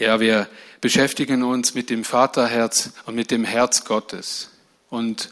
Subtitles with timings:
[0.00, 0.48] Ja, wir
[0.80, 4.48] beschäftigen uns mit dem Vaterherz und mit dem Herz Gottes.
[4.88, 5.28] Und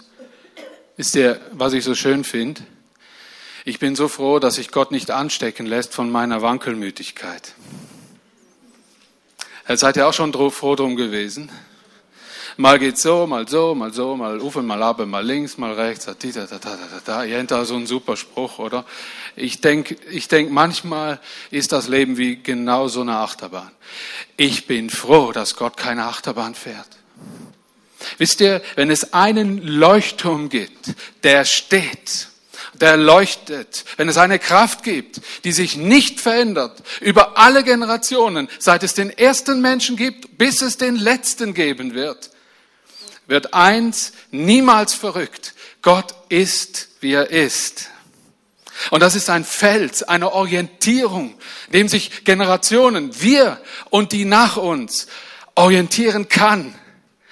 [0.99, 2.61] ist der, was ich so schön finde?
[3.65, 7.55] Ich bin so froh, dass sich Gott nicht anstecken lässt von meiner Wankelmütigkeit.
[9.69, 11.51] Seid ihr auch schon froh drum gewesen?
[12.61, 16.07] Mal geht's so, mal so, mal so, mal ufe, mal ab, mal links, mal rechts.
[16.07, 18.85] Da, da, da, da, da, da so einen super Spruch, oder?
[19.37, 21.21] Ich denke, ich denk, manchmal
[21.53, 23.71] ist das Leben wie genau so eine Achterbahn.
[24.37, 26.89] Ich bin froh, dass Gott keine Achterbahn fährt.
[28.17, 32.27] Wisst ihr, wenn es einen Leuchtturm gibt, der steht,
[32.75, 38.83] der leuchtet, wenn es eine Kraft gibt, die sich nicht verändert, über alle Generationen, seit
[38.83, 42.31] es den ersten Menschen gibt, bis es den letzten geben wird,
[43.29, 45.55] wird eins niemals verrückt.
[45.83, 47.91] Gott ist, wie er ist.
[48.91, 51.35] Und das ist ein Fels, eine Orientierung,
[51.73, 53.61] dem sich Generationen, wir
[53.91, 55.07] und die nach uns
[55.55, 56.75] orientieren kann.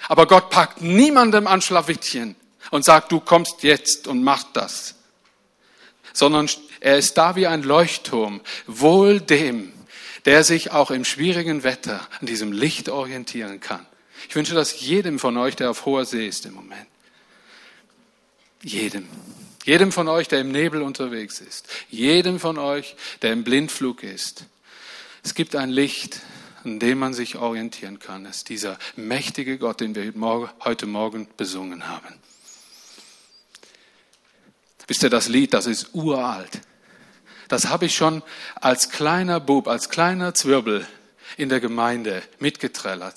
[0.07, 2.35] Aber Gott packt niemandem an Schlawittchen
[2.71, 4.95] und sagt, du kommst jetzt und mach das.
[6.13, 9.73] Sondern er ist da wie ein Leuchtturm, wohl dem,
[10.25, 13.85] der sich auch im schwierigen Wetter an diesem Licht orientieren kann.
[14.27, 16.87] Ich wünsche das jedem von euch, der auf hoher See ist im Moment.
[18.63, 19.07] Jedem.
[19.65, 21.67] Jedem von euch, der im Nebel unterwegs ist.
[21.89, 24.45] Jedem von euch, der im Blindflug ist.
[25.23, 26.21] Es gibt ein Licht,
[26.63, 28.25] an dem man sich orientieren kann.
[28.25, 30.13] Es ist dieser mächtige Gott, den wir
[30.63, 32.15] heute Morgen besungen haben.
[34.87, 36.61] Wisst ihr, das Lied, das ist uralt.
[37.49, 38.23] Das habe ich schon
[38.55, 40.87] als kleiner Bub, als kleiner Zwirbel
[41.35, 43.15] in der Gemeinde mitgetrellert.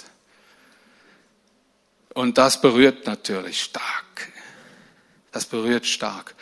[2.14, 4.33] Und das berührt natürlich stark.
[5.33, 6.34] Das berührt stark.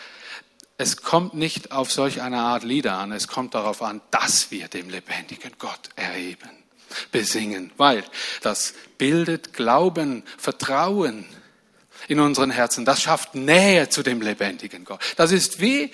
[0.78, 4.68] Es kommt nicht auf solch eine Art Lieder an, es kommt darauf an, dass wir
[4.68, 6.50] dem lebendigen Gott erheben,
[7.10, 8.04] besingen, weil
[8.42, 11.26] das bildet Glauben, Vertrauen
[12.06, 12.84] in unseren Herzen.
[12.84, 15.00] Das schafft Nähe zu dem lebendigen Gott.
[15.16, 15.90] Das ist wie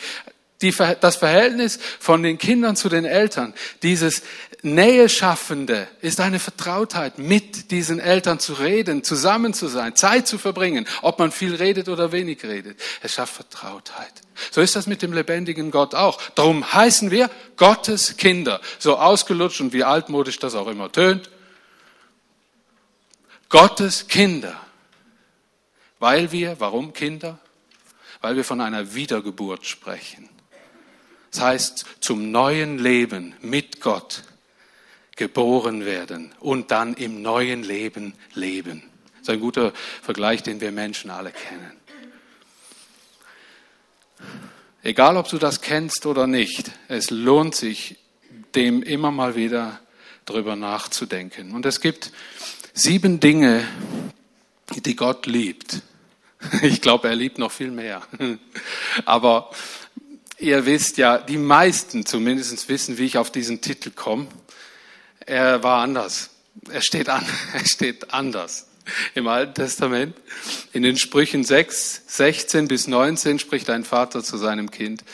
[0.64, 3.54] die, das Verhältnis von den Kindern zu den Eltern.
[3.82, 4.22] Dieses
[4.62, 10.38] Nähe schaffende ist eine Vertrautheit, mit diesen Eltern zu reden, zusammen zu sein, Zeit zu
[10.38, 12.80] verbringen, ob man viel redet oder wenig redet.
[13.02, 14.12] Es schafft Vertrautheit.
[14.50, 16.20] So ist das mit dem lebendigen Gott auch.
[16.34, 18.60] Darum heißen wir Gottes Kinder.
[18.78, 21.30] So ausgelutscht und wie altmodisch das auch immer tönt.
[23.50, 24.58] Gottes Kinder.
[25.98, 27.38] Weil wir, warum Kinder?
[28.22, 30.30] Weil wir von einer Wiedergeburt sprechen.
[31.34, 34.22] Das heißt, zum neuen Leben mit Gott
[35.16, 38.84] geboren werden und dann im neuen Leben leben.
[39.14, 41.72] Das ist ein guter Vergleich, den wir Menschen alle kennen.
[44.84, 47.96] Egal, ob du das kennst oder nicht, es lohnt sich,
[48.54, 49.80] dem immer mal wieder
[50.26, 51.50] drüber nachzudenken.
[51.50, 52.12] Und es gibt
[52.74, 53.66] sieben Dinge,
[54.84, 55.82] die Gott liebt.
[56.62, 58.02] Ich glaube, er liebt noch viel mehr.
[59.04, 59.50] Aber
[60.38, 64.28] ihr wisst ja, die meisten zumindest wissen, wie ich auf diesen Titel komme.
[65.26, 66.30] Er war anders.
[66.70, 67.24] Er steht an.
[67.52, 68.68] Er steht anders.
[69.14, 70.16] Im Alten Testament.
[70.72, 75.04] In den Sprüchen 6, 16 bis 19 spricht ein Vater zu seinem Kind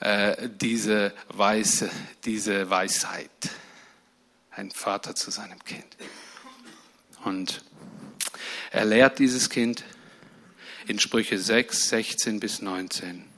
[0.00, 1.90] äh, diese Weise,
[2.24, 3.30] diese Weisheit.
[4.50, 5.96] Ein Vater zu seinem Kind.
[7.24, 7.62] Und
[8.70, 9.84] er lehrt dieses Kind
[10.86, 13.31] in Sprüche 6, 16 bis 19.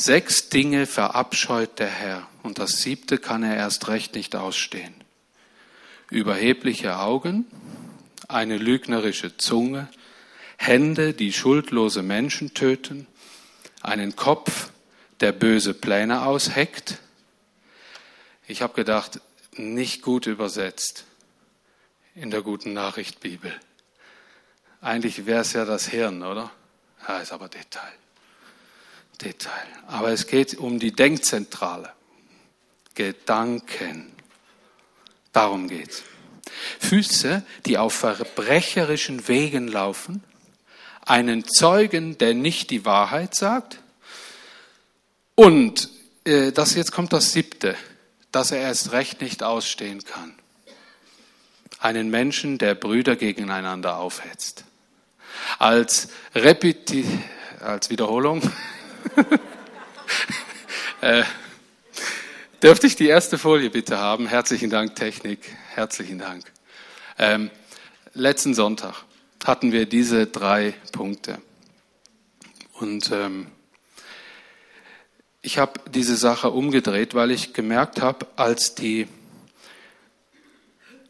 [0.00, 4.94] Sechs Dinge verabscheut der Herr und das siebte kann er erst recht nicht ausstehen.
[6.08, 7.46] Überhebliche Augen,
[8.28, 9.88] eine lügnerische Zunge,
[10.56, 13.08] Hände, die schuldlose Menschen töten,
[13.82, 14.70] einen Kopf,
[15.18, 16.98] der böse Pläne ausheckt.
[18.46, 19.20] Ich habe gedacht,
[19.56, 21.06] nicht gut übersetzt
[22.14, 23.52] in der guten Nachricht Bibel.
[24.80, 26.52] Eigentlich wäre es ja das Hirn, oder?
[27.08, 27.92] Ja, ist aber Detail.
[29.18, 29.66] Detail.
[29.86, 31.92] Aber es geht um die Denkzentrale.
[32.94, 34.12] Gedanken.
[35.32, 36.02] Darum geht's.
[36.80, 40.24] Füße, die auf verbrecherischen Wegen laufen,
[41.02, 43.80] einen Zeugen, der nicht die Wahrheit sagt,
[45.34, 45.88] und
[46.24, 47.76] äh, das jetzt kommt das siebte,
[48.32, 50.34] dass er erst recht nicht ausstehen kann.
[51.78, 54.64] Einen Menschen, der Brüder gegeneinander aufhetzt.
[55.60, 57.06] Als Repeti
[57.60, 58.42] als Wiederholung
[61.00, 61.22] äh,
[62.62, 64.26] dürfte ich die erste Folie bitte haben?
[64.26, 65.40] Herzlichen Dank, Technik.
[65.74, 66.44] Herzlichen Dank.
[67.18, 67.50] Ähm,
[68.14, 69.04] letzten Sonntag
[69.44, 71.38] hatten wir diese drei Punkte.
[72.74, 73.46] Und ähm,
[75.42, 79.08] ich habe diese Sache umgedreht, weil ich gemerkt habe, als die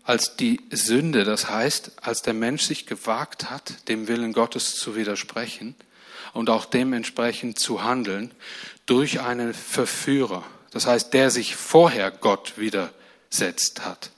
[0.05, 4.97] als die Sünde, das heißt, als der Mensch sich gewagt hat, dem Willen Gottes zu
[4.97, 5.75] widersprechen
[6.33, 8.33] und auch dementsprechend zu handeln,
[8.87, 14.11] durch einen Verführer, das heißt, der sich vorher Gott widersetzt hat.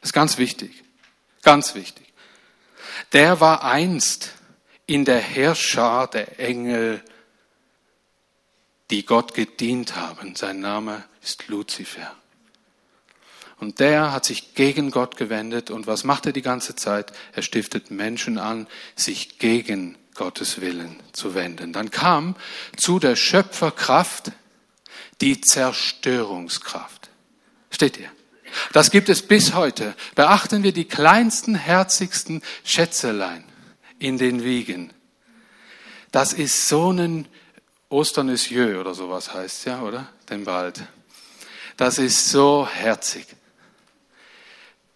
[0.00, 0.84] Das ist ganz wichtig,
[1.42, 2.12] ganz wichtig.
[3.12, 4.32] Der war einst
[4.86, 7.02] in der Herrscher der Engel,
[8.90, 10.34] die Gott gedient haben.
[10.34, 12.14] Sein Name ist Luzifer.
[13.60, 15.70] Und der hat sich gegen Gott gewendet.
[15.70, 17.12] Und was macht er die ganze Zeit?
[17.32, 21.72] Er stiftet Menschen an, sich gegen Gottes Willen zu wenden.
[21.72, 22.36] Dann kam
[22.76, 24.32] zu der Schöpferkraft
[25.22, 27.08] die Zerstörungskraft.
[27.70, 28.10] Steht ihr?
[28.72, 29.94] Das gibt es bis heute.
[30.14, 33.44] Beachten wir die kleinsten, herzigsten Schätzelein
[33.98, 34.92] in den Wiegen.
[36.12, 37.26] Das ist so ein
[37.88, 40.12] Ostern Jö oder sowas heißt ja, oder?
[40.28, 40.82] Den Wald.
[41.78, 43.26] Das ist so herzig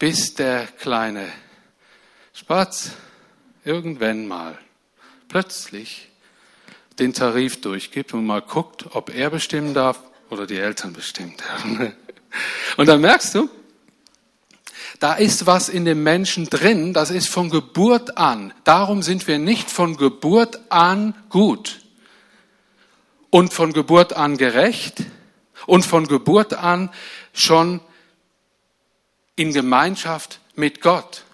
[0.02, 1.32] bis der kleine
[2.32, 2.90] Spatz
[3.62, 4.58] irgendwann mal
[5.32, 6.08] plötzlich
[6.98, 9.98] den Tarif durchgibt und mal guckt, ob er bestimmen darf
[10.28, 11.94] oder die Eltern bestimmen dürfen.
[12.76, 13.50] Und dann merkst du,
[15.00, 18.54] da ist was in dem Menschen drin, das ist von Geburt an.
[18.64, 21.80] Darum sind wir nicht von Geburt an gut
[23.30, 25.02] und von Geburt an gerecht
[25.66, 26.90] und von Geburt an
[27.32, 27.80] schon
[29.36, 31.24] in Gemeinschaft mit Gott.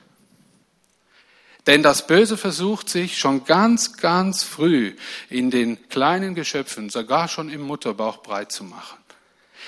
[1.68, 4.96] Denn das Böse versucht sich schon ganz, ganz früh
[5.28, 8.96] in den kleinen Geschöpfen, sogar schon im Mutterbauch breit zu machen.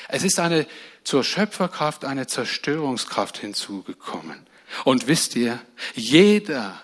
[0.08, 0.66] Es ist eine
[1.04, 4.46] zur Schöpferkraft eine Zerstörungskraft hinzugekommen.
[4.84, 5.60] Und wisst ihr,
[5.94, 6.80] jeder,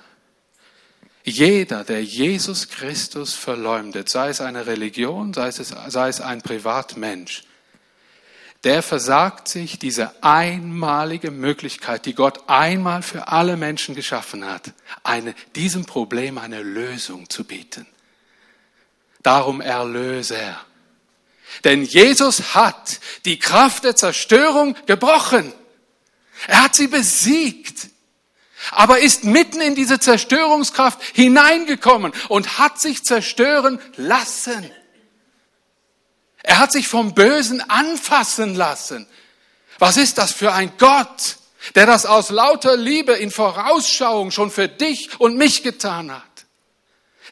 [1.25, 5.57] jeder, der Jesus Christus verleumdet, sei es eine Religion, sei es,
[5.89, 7.45] sei es ein Privatmensch,
[8.67, 14.73] der versagt sich diese einmalige Möglichkeit, die Gott einmal für alle Menschen geschaffen hat,
[15.05, 17.87] eine, diesem Problem eine Lösung zu bieten.
[19.23, 20.61] Darum erlöse er.
[21.63, 25.53] Denn Jesus hat die Kraft der Zerstörung gebrochen.
[26.49, 27.89] Er hat sie besiegt.
[28.73, 34.69] Aber ist mitten in diese Zerstörungskraft hineingekommen und hat sich zerstören lassen.
[36.47, 39.07] Er hat sich vom Bösen anfassen lassen.
[39.81, 41.39] Was ist das für ein Gott,
[41.75, 46.23] der das aus lauter Liebe in Vorausschauung schon für dich und mich getan hat?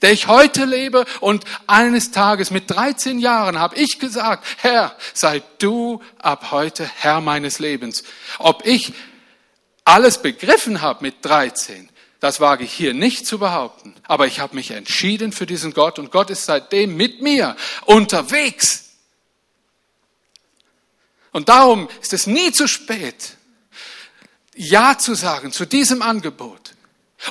[0.02, 5.42] Der ich heute lebe und eines Tages mit 13 Jahren habe ich gesagt, Herr, sei
[5.60, 8.02] du ab heute Herr meines Lebens.
[8.40, 8.92] Ob ich
[9.84, 11.88] alles begriffen habe mit 13,
[12.18, 13.94] das wage ich hier nicht zu behaupten.
[14.08, 17.54] Aber ich habe mich entschieden für diesen Gott und Gott ist seitdem mit mir
[17.86, 18.83] unterwegs.
[21.34, 23.36] Und darum ist es nie zu spät,
[24.54, 26.74] Ja zu sagen zu diesem Angebot.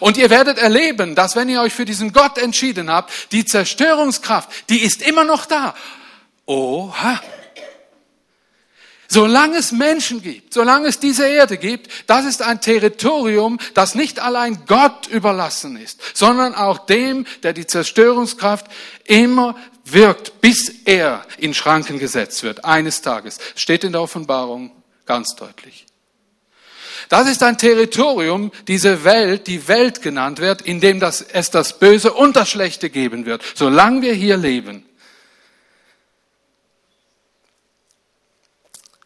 [0.01, 4.69] Und ihr werdet erleben, dass wenn ihr euch für diesen Gott entschieden habt, die Zerstörungskraft,
[4.69, 5.73] die ist immer noch da.
[6.45, 7.21] Oha.
[9.07, 14.19] Solange es Menschen gibt, solange es diese Erde gibt, das ist ein Territorium, das nicht
[14.19, 18.65] allein Gott überlassen ist, sondern auch dem, der die Zerstörungskraft
[19.05, 23.39] immer wirkt, bis er in Schranken gesetzt wird, eines Tages.
[23.55, 24.71] Steht in der Offenbarung
[25.05, 25.85] ganz deutlich.
[27.09, 31.79] Das ist ein Territorium, diese Welt, die Welt genannt wird, in dem das, es das
[31.79, 34.85] Böse und das Schlechte geben wird, solange wir hier leben.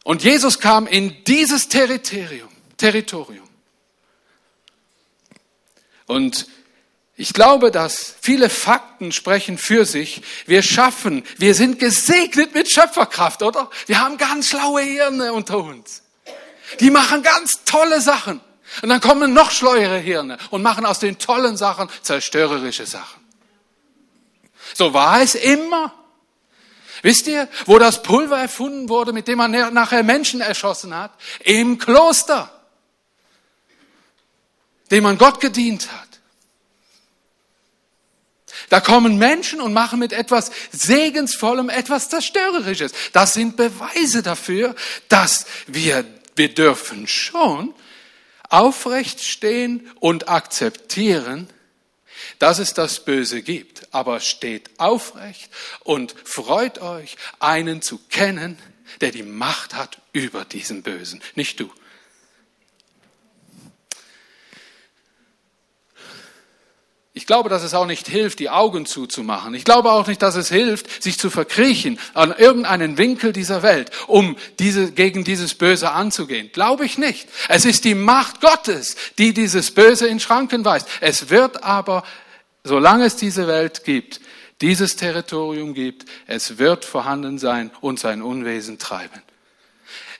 [0.04, 2.48] Und Jesus kam in dieses Territorium,
[2.78, 3.50] Territorium.
[6.06, 6.48] Und
[7.20, 10.22] ich glaube, dass viele Fakten sprechen für sich.
[10.46, 13.72] Wir schaffen, wir sind gesegnet mit Schöpferkraft, oder?
[13.88, 16.04] Wir haben ganz schlaue Hirne unter uns.
[16.80, 18.40] Die machen ganz tolle Sachen.
[18.84, 23.20] Und dann kommen noch schleuere Hirne und machen aus den tollen Sachen zerstörerische Sachen.
[24.76, 25.94] So war es immer.
[27.02, 31.12] Wisst ihr, wo das Pulver erfunden wurde, mit dem man nachher Menschen erschossen hat?
[31.40, 32.52] Im Kloster,
[34.92, 36.07] dem man Gott gedient hat.
[38.70, 42.92] Da kommen Menschen und machen mit etwas Segensvollem etwas Zerstörerisches.
[43.14, 44.76] Das sind Beweise dafür,
[45.08, 46.06] dass wir,
[46.36, 47.74] wir dürfen schon
[48.50, 51.50] aufrecht stehen und akzeptieren,
[52.40, 53.88] dass es das Böse gibt.
[53.94, 55.50] Aber steht aufrecht
[55.84, 58.58] und freut euch, einen zu kennen,
[59.00, 61.72] der die Macht hat über diesen Bösen, nicht du.
[67.18, 69.56] Ich glaube, dass es auch nicht hilft, die Augen zuzumachen.
[69.56, 73.90] Ich glaube auch nicht, dass es hilft, sich zu verkriechen an irgendeinen Winkel dieser Welt,
[74.06, 76.52] um diese, gegen dieses Böse anzugehen.
[76.54, 77.28] Glaube ich nicht.
[77.50, 80.88] Es ist die Macht Gottes, die dieses Böse in Schranken weist.
[81.02, 82.04] Es wird aber,
[82.64, 84.22] solange es diese Welt gibt,
[84.62, 89.24] dieses Territorium gibt, es wird vorhanden sein und sein Unwesen treiben.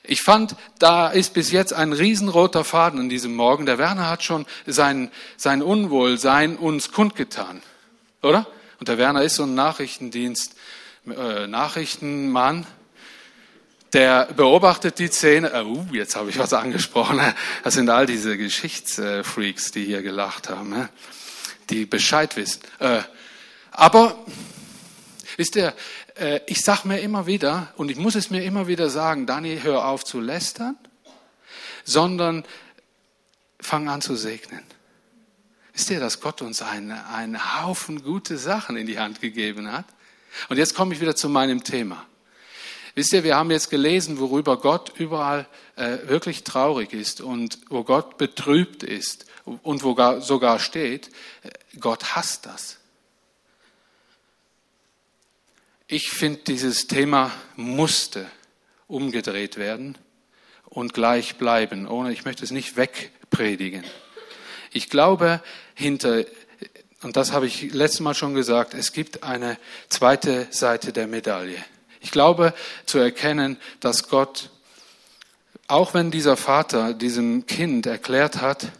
[0.08, 3.66] Ich fand, da ist bis jetzt ein riesenroter Faden in diesem Morgen.
[3.66, 7.60] Der Werner hat schon sein, sein Unwohlsein uns kundgetan,
[8.22, 8.46] oder?
[8.80, 10.54] Und der Werner ist so ein Nachrichtendienst,
[11.14, 12.66] äh, Nachrichtenmann,
[13.92, 15.52] der beobachtet die Szene.
[15.66, 17.20] Oh, jetzt habe ich was angesprochen.
[17.62, 20.88] Das sind all diese Geschichtsfreaks, die hier gelacht haben, ne?
[21.68, 22.62] die Bescheid wissen.
[22.78, 23.02] Äh,
[23.72, 24.18] aber,
[25.38, 25.72] wisst ihr,
[26.16, 29.62] äh, ich sage mir immer wieder, und ich muss es mir immer wieder sagen, Daniel,
[29.62, 30.76] hör auf zu lästern,
[31.84, 32.44] sondern
[33.60, 34.62] fang an zu segnen.
[35.72, 39.86] Wisst ihr, dass Gott uns einen, einen Haufen gute Sachen in die Hand gegeben hat?
[40.48, 42.04] Und jetzt komme ich wieder zu meinem Thema.
[42.96, 47.84] Wisst ihr, wir haben jetzt gelesen, worüber Gott überall äh, wirklich traurig ist und wo
[47.84, 51.10] Gott betrübt ist und wo sogar steht,
[51.44, 52.77] äh, Gott hasst das.
[55.90, 58.26] Ich finde, dieses Thema musste
[58.88, 59.96] umgedreht werden
[60.66, 63.84] und gleich bleiben, ohne, ich möchte es nicht wegpredigen.
[64.70, 65.42] Ich glaube,
[65.74, 66.26] hinter,
[67.00, 69.56] und das habe ich letztes Mal schon gesagt, es gibt eine
[69.88, 71.64] zweite Seite der Medaille.
[72.00, 72.52] Ich glaube
[72.84, 74.50] zu erkennen, dass Gott,
[75.68, 78.72] auch wenn dieser Vater diesem Kind erklärt hat,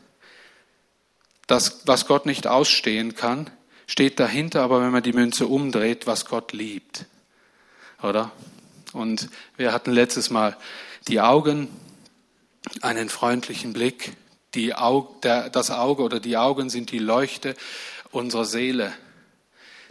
[1.46, 3.50] dass was Gott nicht ausstehen kann,
[3.88, 7.06] steht dahinter aber, wenn man die Münze umdreht, was Gott liebt.
[8.00, 8.30] Oder?
[8.92, 10.56] Und wir hatten letztes Mal
[11.08, 11.68] die Augen,
[12.82, 14.12] einen freundlichen Blick.
[14.54, 17.54] Die Aug, der, das Auge oder die Augen sind die Leuchte
[18.10, 18.92] unserer Seele,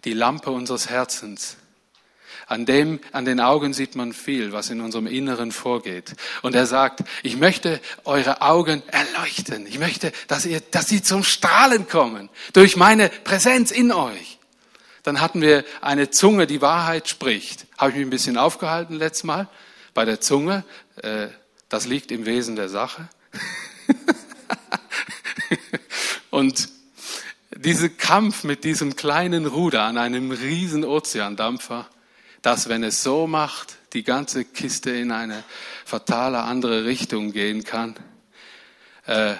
[0.06, 1.58] die Lampe unseres Herzens.
[2.48, 6.16] An, dem, an den Augen sieht man viel, was in unserem Inneren vorgeht.
[6.44, 9.68] Und er sagt, ich möchte eure Augen erleuchten.
[9.68, 14.40] Ich möchte, dass, ihr, dass sie zum Strahlen kommen durch meine Präsenz in euch.
[15.04, 17.68] Dann hatten wir eine Zunge, die Wahrheit spricht.
[17.78, 19.50] Habe ich mich ein bisschen aufgehalten letztes Mal
[19.94, 20.64] bei der Zunge.
[21.02, 21.28] Äh,
[21.68, 23.10] das liegt im Wesen der Sache.
[26.30, 26.70] Und
[27.56, 31.90] dieser Kampf mit diesem kleinen Ruder an einem riesen Ozeandampfer,
[32.48, 35.44] dass wenn es so macht, die ganze Kiste in eine
[35.84, 37.98] fatale andere Richtung gehen kann.
[39.06, 39.34] Äh,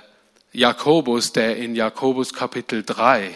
[0.52, 3.34] Jakobus, der in Jakobus Kapitel 3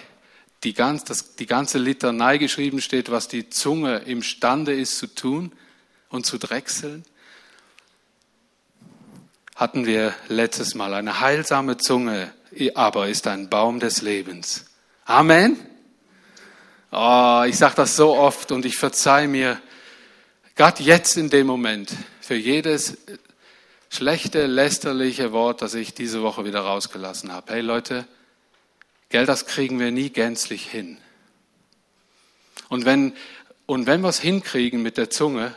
[0.65, 5.53] die, ganz, das, die ganze Litanei geschrieben steht, was die Zunge imstande ist zu tun
[6.09, 7.05] und zu drechseln,
[9.55, 10.93] hatten wir letztes Mal.
[10.93, 12.33] Eine heilsame Zunge
[12.73, 14.65] aber ist ein Baum des Lebens.
[15.05, 15.70] Amen.
[16.91, 19.61] Oh, ich sage das so oft und ich verzeihe mir,
[20.55, 22.97] gerade jetzt in dem Moment, für jedes
[23.89, 27.53] schlechte, lästerliche Wort, das ich diese Woche wieder rausgelassen habe.
[27.53, 28.07] Hey Leute,
[29.11, 30.97] Gell, das kriegen wir nie gänzlich hin.
[32.69, 33.13] Und wenn,
[33.65, 35.53] und wenn wir es hinkriegen mit der Zunge,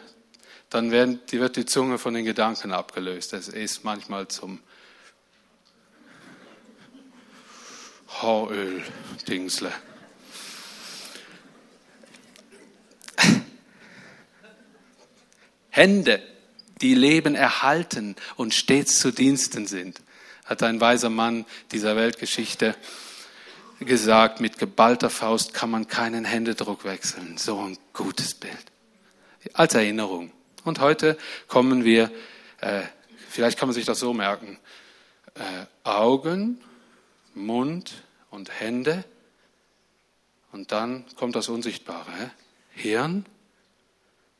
[0.70, 3.32] dann werden, die wird die Zunge von den Gedanken abgelöst.
[3.32, 4.58] Es ist manchmal zum
[8.08, 9.72] Haaröl-Dingsle.
[15.74, 16.22] Hände,
[16.82, 20.00] die Leben erhalten und stets zu Diensten sind,
[20.44, 22.76] hat ein weiser Mann dieser Weltgeschichte
[23.80, 27.38] gesagt, mit geballter Faust kann man keinen Händedruck wechseln.
[27.38, 28.64] So ein gutes Bild.
[29.52, 30.30] Als Erinnerung.
[30.62, 32.08] Und heute kommen wir,
[32.60, 32.82] äh,
[33.28, 34.60] vielleicht kann man sich das so merken,
[35.34, 36.60] äh, Augen,
[37.34, 39.04] Mund und Hände.
[40.52, 42.12] Und dann kommt das Unsichtbare.
[42.12, 42.30] Hä?
[42.76, 43.26] Hirn,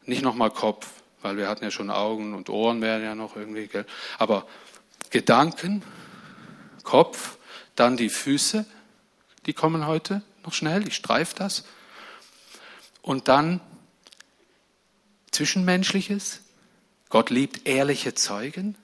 [0.05, 0.87] nicht nochmal Kopf,
[1.25, 3.87] weil wir hatten ja schon Augen und Ohren wären ja noch irgendwie, gell?
[4.19, 4.47] aber
[5.11, 5.83] Gedanken,
[6.83, 7.38] Kopf,
[7.76, 8.66] dann die Füße,
[9.47, 11.64] die kommen heute noch schnell, ich streife das.
[13.00, 13.61] Und dann
[15.31, 16.43] Zwischenmenschliches.
[17.09, 18.76] Gott liebt ehrliche Zeugen.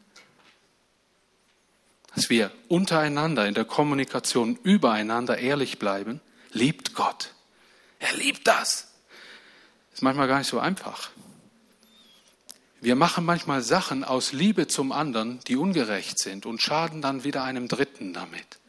[2.15, 6.21] Dass wir untereinander in der Kommunikation übereinander ehrlich bleiben,
[6.51, 7.35] liebt Gott.
[8.01, 8.89] Er liebt das.
[9.93, 11.11] Ist manchmal gar nicht so einfach.
[12.81, 17.45] Wir machen manchmal Sachen aus Liebe zum anderen, die ungerecht sind und schaden dann wieder
[17.45, 18.61] einem Dritten damit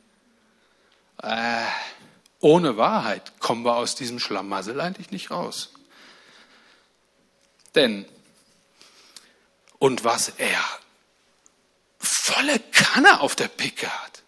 [1.22, 1.66] äh,
[2.40, 5.72] ohne Wahrheit kommen wir aus diesem Schlamassel eigentlich nicht raus.
[7.76, 8.06] Denn,
[9.78, 10.64] und was er
[12.00, 14.24] volle Kanne auf der Picke hat.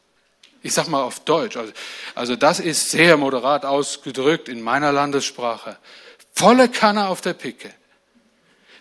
[0.62, 1.58] Ich sag mal auf Deutsch.
[1.58, 1.74] Also,
[2.16, 5.78] also das ist sehr moderat ausgedrückt in meiner Landessprache.
[6.34, 7.74] Volle Kanne auf der Picke.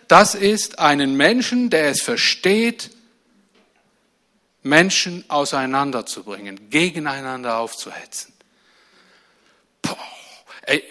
[0.07, 2.91] Das ist einen Menschen, der es versteht,
[4.61, 8.33] Menschen auseinanderzubringen, gegeneinander aufzuhetzen.
[9.81, 9.97] Boah,
[10.63, 10.83] ey,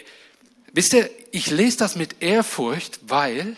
[0.72, 3.56] wisst ihr, ich lese das mit Ehrfurcht, weil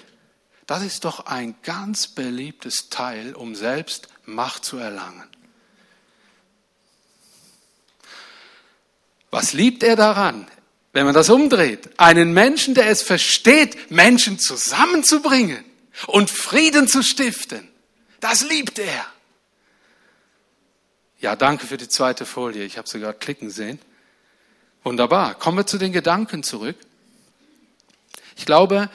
[0.67, 5.29] das ist doch ein ganz beliebtes Teil, um selbst Macht zu erlangen.
[9.31, 10.47] Was liebt er daran,
[10.95, 11.91] wenn man das umdreht?
[11.99, 15.63] Einen Menschen, der es versteht, Menschen zusammenzubringen
[16.07, 17.69] und Frieden zu stiften.
[18.21, 19.05] Das liebt er.
[21.21, 22.65] Ja, danke für die zweite Folie.
[22.65, 23.81] Ich habe sie gerade klicken sehen.
[24.85, 25.35] Wunderbar.
[25.35, 26.77] Kommen wir zu den Gedanken zurück.
[28.37, 28.89] Ich glaube,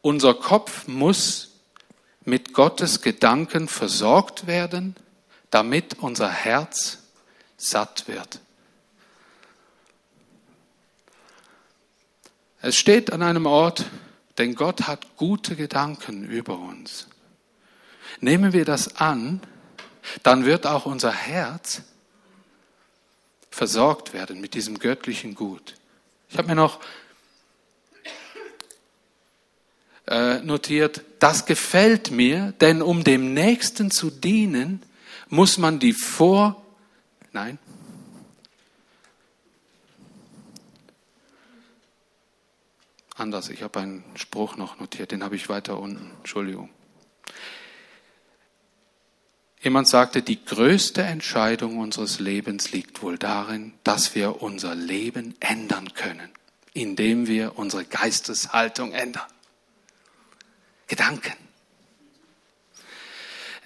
[0.00, 1.50] unser Kopf muss
[2.24, 4.94] mit Gottes Gedanken versorgt werden,
[5.50, 6.98] damit unser Herz
[7.58, 8.40] satt wird.
[12.62, 13.84] Es steht an einem Ort,
[14.38, 17.08] denn Gott hat gute Gedanken über uns.
[18.20, 19.40] Nehmen wir das an,
[20.22, 21.82] dann wird auch unser Herz
[23.50, 25.74] versorgt werden mit diesem göttlichen Gut.
[26.30, 26.80] Ich habe mir noch
[30.06, 34.82] äh, notiert, das gefällt mir, denn um dem Nächsten zu dienen,
[35.28, 36.64] muss man die Vor...
[37.32, 37.58] Nein.
[43.16, 46.12] Anders, ich habe einen Spruch noch notiert, den habe ich weiter unten.
[46.18, 46.70] Entschuldigung.
[49.60, 55.92] Jemand sagte, die größte Entscheidung unseres Lebens liegt wohl darin, dass wir unser Leben ändern
[55.94, 56.30] können,
[56.74, 59.26] indem wir unsere Geisteshaltung ändern.
[60.86, 61.34] Gedanken.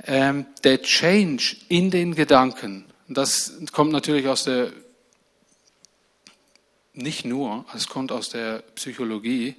[0.05, 4.73] Ähm, der Change in den Gedanken, das kommt natürlich aus der,
[6.95, 9.57] nicht nur, es kommt aus der Psychologie,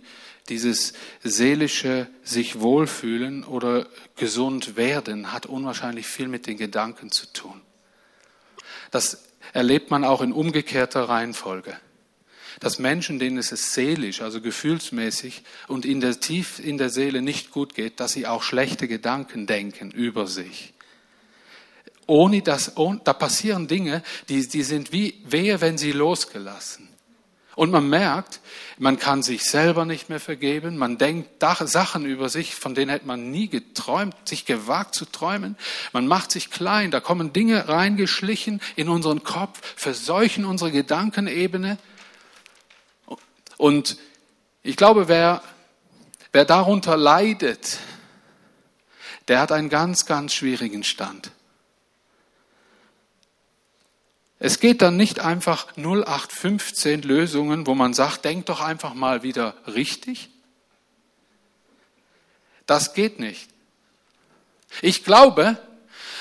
[0.49, 7.61] dieses seelische sich wohlfühlen oder gesund werden hat unwahrscheinlich viel mit den Gedanken zu tun.
[8.91, 11.77] Das erlebt man auch in umgekehrter Reihenfolge.
[12.59, 17.49] Dass Menschen, denen es seelisch, also gefühlsmäßig und in der tief in der Seele nicht
[17.49, 20.72] gut geht, dass sie auch schlechte Gedanken denken über sich.
[22.05, 26.89] Ohne das, da passieren Dinge, die, die sind wie wehe, wenn sie losgelassen.
[27.55, 28.39] Und man merkt,
[28.79, 33.05] man kann sich selber nicht mehr vergeben, man denkt Sachen über sich, von denen hätte
[33.05, 35.55] man nie geträumt, sich gewagt zu träumen.
[35.91, 41.77] Man macht sich klein, da kommen Dinge reingeschlichen in unseren Kopf, verseuchen unsere Gedankenebene.
[43.57, 43.97] Und
[44.63, 45.43] ich glaube, wer,
[46.31, 47.77] wer darunter leidet,
[49.27, 51.31] der hat einen ganz, ganz schwierigen Stand.
[54.45, 59.55] Es geht dann nicht einfach 0815 Lösungen, wo man sagt, denk doch einfach mal wieder
[59.73, 60.29] richtig.
[62.65, 63.47] Das geht nicht.
[64.81, 65.57] Ich glaube,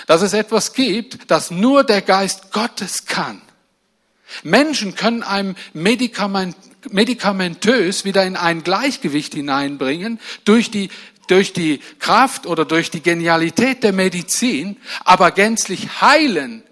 [0.07, 3.43] dass es etwas gibt, das nur der Geist Gottes kann.
[4.45, 6.55] Menschen können einem Medikament,
[6.93, 10.91] medikamentös wieder in ein Gleichgewicht hineinbringen durch die,
[11.27, 16.63] durch die Kraft oder durch die Genialität der Medizin, aber gänzlich heilen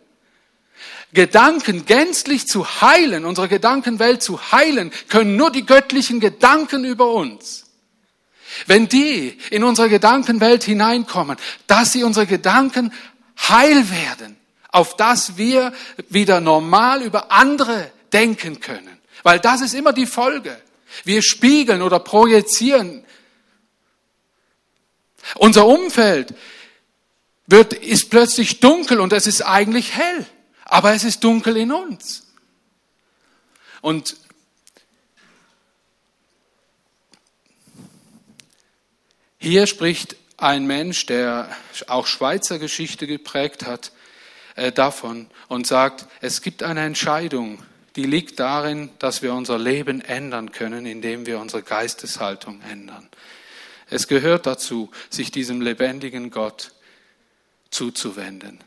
[1.13, 7.65] Gedanken gänzlich zu heilen, unsere Gedankenwelt zu heilen, können nur die göttlichen Gedanken über uns.
[8.67, 12.93] Wenn die in unsere Gedankenwelt hineinkommen, dass sie unsere Gedanken
[13.49, 14.37] heil werden,
[14.71, 15.73] auf dass wir
[16.09, 18.99] wieder normal über andere denken können.
[19.23, 20.57] Weil das ist immer die Folge.
[21.05, 23.05] Wir spiegeln oder projizieren.
[25.37, 26.35] Unser Umfeld
[27.47, 30.27] wird, ist plötzlich dunkel und es ist eigentlich hell
[30.71, 32.29] aber es ist dunkel in uns.
[33.83, 34.17] Und
[39.39, 41.55] hier spricht ein Mensch, der
[41.89, 43.91] auch Schweizer Geschichte geprägt hat,
[44.55, 47.63] äh, davon und sagt, es gibt eine Entscheidung,
[47.97, 53.09] die liegt darin, dass wir unser Leben ändern können, indem wir unsere Geisteshaltung ändern.
[53.89, 56.71] Es gehört dazu, sich diesem lebendigen Gott
[57.71, 58.61] zuzuwenden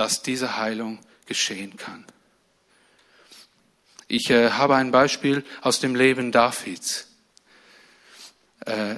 [0.00, 2.06] dass diese Heilung geschehen kann.
[4.08, 7.06] Ich äh, habe ein Beispiel aus dem Leben Davids,
[8.64, 8.94] äh,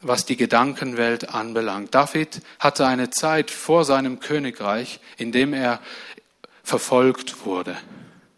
[0.00, 1.94] was die Gedankenwelt anbelangt.
[1.94, 5.78] David hatte eine Zeit vor seinem Königreich, in dem er
[6.62, 7.76] verfolgt wurde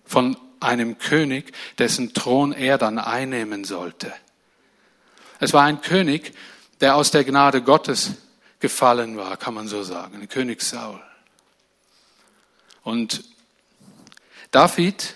[0.04, 4.12] von einem König, dessen Thron er dann einnehmen sollte.
[5.38, 6.34] Es war ein König,
[6.80, 8.14] der aus der Gnade Gottes
[8.58, 11.00] gefallen war, kann man so sagen, König Saul.
[12.88, 13.22] Und
[14.50, 15.14] David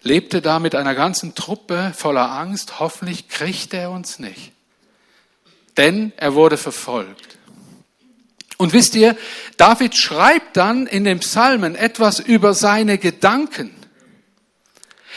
[0.00, 4.52] lebte da mit einer ganzen Truppe voller Angst, hoffentlich kriegt er uns nicht.
[5.76, 7.36] Denn er wurde verfolgt.
[8.56, 9.14] Und wisst ihr,
[9.58, 13.76] David schreibt dann in den Psalmen etwas über seine Gedanken.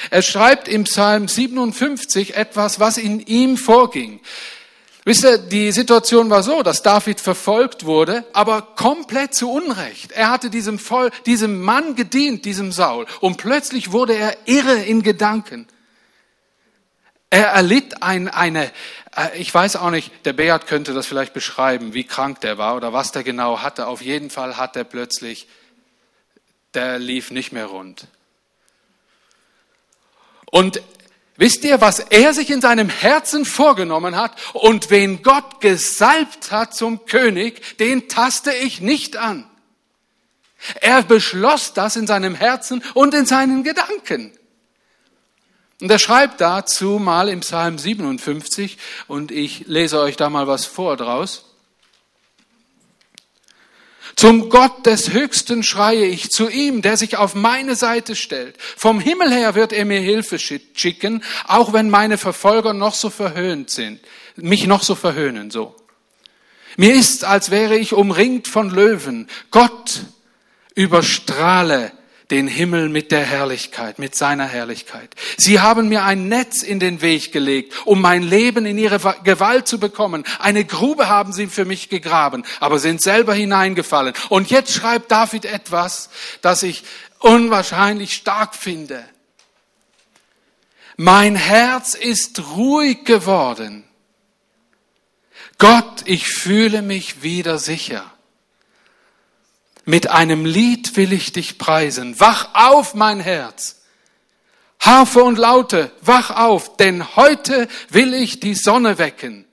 [0.10, 4.20] Er schreibt im Psalm 57 etwas, was in ihm vorging.
[5.06, 10.12] Wisst ihr, die Situation war so, dass David verfolgt wurde, aber komplett zu Unrecht.
[10.12, 15.02] Er hatte diesem, Voll, diesem Mann gedient, diesem Saul, und plötzlich wurde er irre in
[15.02, 15.68] Gedanken.
[17.30, 18.72] Er erlitt ein, eine,
[19.16, 22.76] äh, ich weiß auch nicht, der Beat könnte das vielleicht beschreiben, wie krank der war
[22.76, 23.88] oder was der genau hatte.
[23.88, 25.48] Auf jeden Fall hat er plötzlich,
[26.74, 28.08] der lief nicht mehr rund.
[30.52, 30.82] Und
[31.40, 36.76] wisst ihr, was er sich in seinem Herzen vorgenommen hat und wen Gott gesalbt hat
[36.76, 39.50] zum König, den taste ich nicht an.
[40.82, 44.34] Er beschloss das in seinem Herzen und in seinen Gedanken.
[45.82, 50.66] Und er schreibt dazu mal im Psalm 57, und ich lese euch da mal was
[50.66, 51.49] vor draus.
[54.20, 58.58] Zum Gott des Höchsten schreie ich, zu ihm, der sich auf meine Seite stellt.
[58.60, 63.70] Vom Himmel her wird er mir Hilfe schicken, auch wenn meine Verfolger noch so verhöhnt
[63.70, 64.02] sind,
[64.36, 65.74] mich noch so verhöhnen, so.
[66.76, 69.30] Mir ist, als wäre ich umringt von Löwen.
[69.52, 70.02] Gott
[70.76, 71.94] überstrahle
[72.32, 75.10] den Himmel mit der Herrlichkeit, mit seiner Herrlichkeit.
[75.38, 79.68] Sie haben mir ein Netz in den Weg gelegt, um mein Leben in ihre Gewalt
[79.68, 80.24] zu bekommen.
[80.38, 84.14] Eine Grube haben sie für mich gegraben, aber sind selber hineingefallen.
[84.30, 86.10] Und jetzt schreibt David etwas,
[86.42, 86.84] das ich
[87.20, 89.04] unwahrscheinlich stark finde.
[90.98, 93.86] Mein Herz ist ruhig geworden.
[95.58, 98.10] Gott, ich fühle mich wieder sicher.
[99.90, 102.20] Mit einem Lied will ich dich preisen.
[102.20, 103.78] Wach auf, mein Herz.
[104.80, 109.46] Harfe und Laute, wach auf, denn heute will ich die Sonne wecken.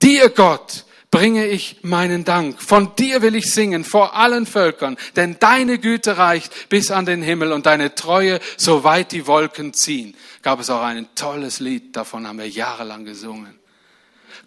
[0.00, 2.62] Dir, Gott, bringe ich meinen Dank.
[2.62, 7.20] Von dir will ich singen vor allen Völkern, denn deine Güte reicht bis an den
[7.20, 10.16] Himmel und deine Treue, so weit die Wolken ziehen.
[10.40, 13.59] Gab es auch ein tolles Lied, davon haben wir jahrelang gesungen.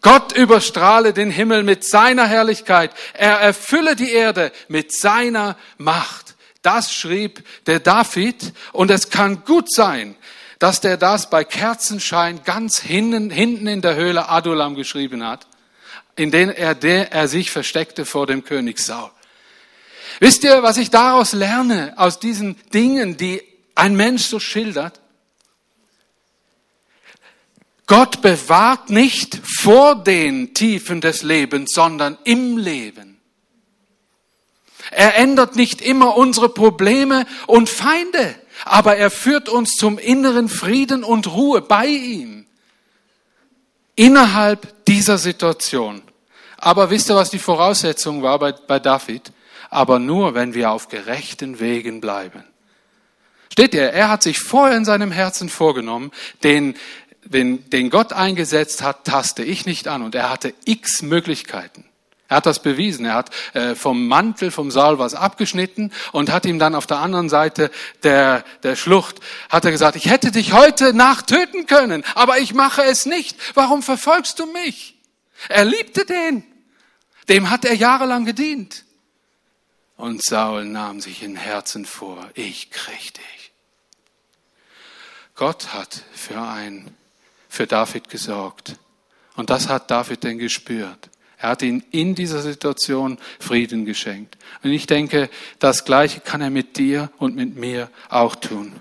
[0.03, 2.91] Gott überstrahle den Himmel mit seiner Herrlichkeit.
[3.13, 6.35] Er erfülle die Erde mit seiner Macht.
[6.61, 10.15] Das schrieb der David und es kann gut sein,
[10.59, 15.47] dass der das bei Kerzenschein ganz hinten, hinten in der Höhle Adulam geschrieben hat,
[16.15, 19.09] in den er, der er sich versteckte vor dem König Saul.
[20.19, 23.41] Wisst ihr, was ich daraus lerne, aus diesen Dingen, die
[23.75, 24.99] ein Mensch so schildert?
[27.85, 33.19] Gott bewahrt nicht vor den Tiefen des Lebens, sondern im Leben.
[34.91, 41.03] Er ändert nicht immer unsere Probleme und Feinde, aber er führt uns zum inneren Frieden
[41.03, 42.45] und Ruhe bei ihm.
[43.95, 46.01] Innerhalb dieser Situation.
[46.57, 49.31] Aber wisst ihr, was die Voraussetzung war bei, bei David?
[49.69, 52.43] Aber nur, wenn wir auf gerechten Wegen bleiben.
[53.51, 56.75] Steht ihr, er hat sich vorher in seinem Herzen vorgenommen, den
[57.25, 60.01] den, den Gott eingesetzt hat, taste ich nicht an.
[60.01, 61.85] Und er hatte x Möglichkeiten.
[62.33, 63.05] Er hat das bewiesen.
[63.05, 66.97] Er hat äh, vom Mantel, vom Saal was abgeschnitten und hat ihm dann auf der
[66.97, 67.69] anderen Seite
[68.01, 72.53] der, der Schlucht, hat er gesagt, ich hätte dich heute Nacht töten können, aber ich
[72.53, 73.37] mache es nicht.
[73.53, 74.97] Warum verfolgst du mich?
[75.49, 76.43] Er liebte den.
[77.29, 78.83] Dem hat er jahrelang gedient.
[79.95, 83.51] Und Saul nahm sich in Herzen vor, ich krieg dich.
[85.35, 86.95] Gott hat für ein
[87.53, 88.77] für David gesorgt.
[89.35, 91.11] Und das hat David denn gespürt.
[91.37, 94.37] Er hat ihn in dieser Situation Frieden geschenkt.
[94.63, 98.73] Und ich denke, das Gleiche kann er mit dir und mit mir auch tun.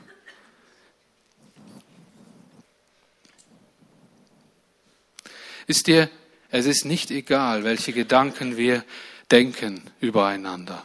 [5.66, 6.08] Ist dir,
[6.48, 8.84] es ist nicht egal, welche Gedanken wir
[9.30, 10.82] denken übereinander.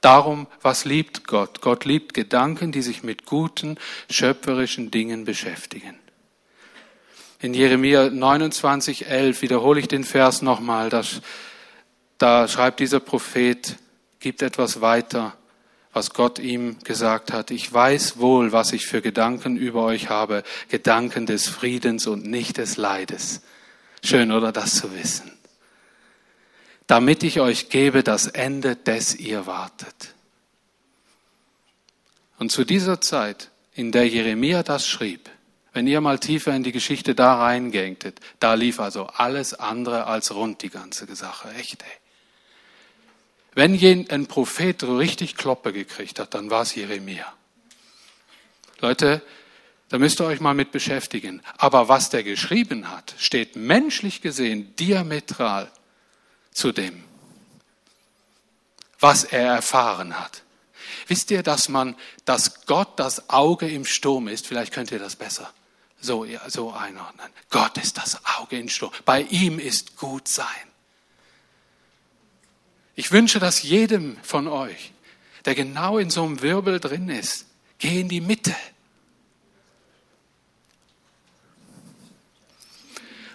[0.00, 1.60] Darum, was liebt Gott?
[1.60, 3.76] Gott liebt Gedanken, die sich mit guten,
[4.08, 5.98] schöpferischen Dingen beschäftigen.
[7.40, 10.90] In Jeremia 29, 11 wiederhole ich den Vers nochmal.
[10.90, 11.02] Da,
[12.18, 13.76] da schreibt dieser Prophet,
[14.18, 15.36] gibt etwas weiter,
[15.92, 17.52] was Gott ihm gesagt hat.
[17.52, 20.42] Ich weiß wohl, was ich für Gedanken über euch habe.
[20.68, 23.40] Gedanken des Friedens und nicht des Leides.
[24.02, 25.30] Schön, oder das zu wissen.
[26.88, 30.14] Damit ich euch gebe das Ende, des ihr wartet.
[32.38, 35.30] Und zu dieser Zeit, in der Jeremia das schrieb,
[35.78, 40.34] wenn ihr mal tiefer in die Geschichte da reingängtet, da lief also alles andere als
[40.34, 41.54] rund die ganze Sache.
[41.54, 41.88] Echt, ey.
[43.54, 47.32] Wenn ein Prophet richtig Kloppe gekriegt hat, dann war es Jeremia.
[48.80, 49.22] Leute,
[49.88, 51.42] da müsst ihr euch mal mit beschäftigen.
[51.58, 55.70] Aber was der geschrieben hat, steht menschlich gesehen diametral
[56.50, 57.04] zu dem,
[58.98, 60.42] was er erfahren hat.
[61.06, 64.44] Wisst ihr, dass man, dass Gott das Auge im Sturm ist?
[64.44, 65.52] Vielleicht könnt ihr das besser
[66.00, 67.28] so, so einordnen.
[67.50, 68.92] Gott ist das Auge im Sturm.
[69.04, 70.46] Bei ihm ist gut sein.
[72.94, 74.92] Ich wünsche das jedem von euch,
[75.44, 77.46] der genau in so einem Wirbel drin ist,
[77.78, 78.54] geh in die Mitte.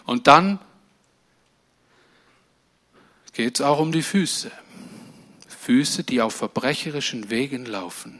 [0.05, 0.59] Und dann
[3.31, 4.51] geht es auch um die Füße.
[5.47, 8.19] Füße, die auf verbrecherischen Wegen laufen.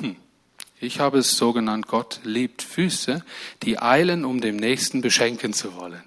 [0.00, 0.16] Hm.
[0.80, 3.24] Ich habe es so genannt, Gott liebt Füße,
[3.62, 6.02] die eilen, um dem Nächsten beschenken zu wollen.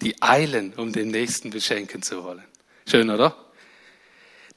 [0.00, 2.44] Die eilen, um den Nächsten beschenken zu wollen.
[2.88, 3.36] Schön, oder?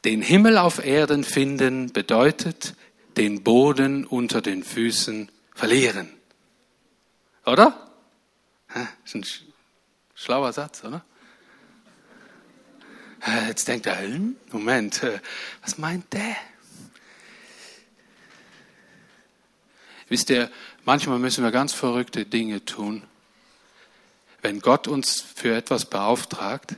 [0.05, 2.75] Den Himmel auf Erden finden bedeutet
[3.17, 6.09] den Boden unter den Füßen verlieren.
[7.45, 7.91] Oder?
[8.73, 9.25] Das ist ein
[10.15, 11.03] schlauer Satz, oder?
[13.47, 15.19] Jetzt denkt er, hm, Moment, äh,
[15.61, 16.37] was meint der?
[20.09, 20.51] Wisst ihr,
[20.85, 23.03] manchmal müssen wir ganz verrückte Dinge tun.
[24.41, 26.75] Wenn Gott uns für etwas beauftragt,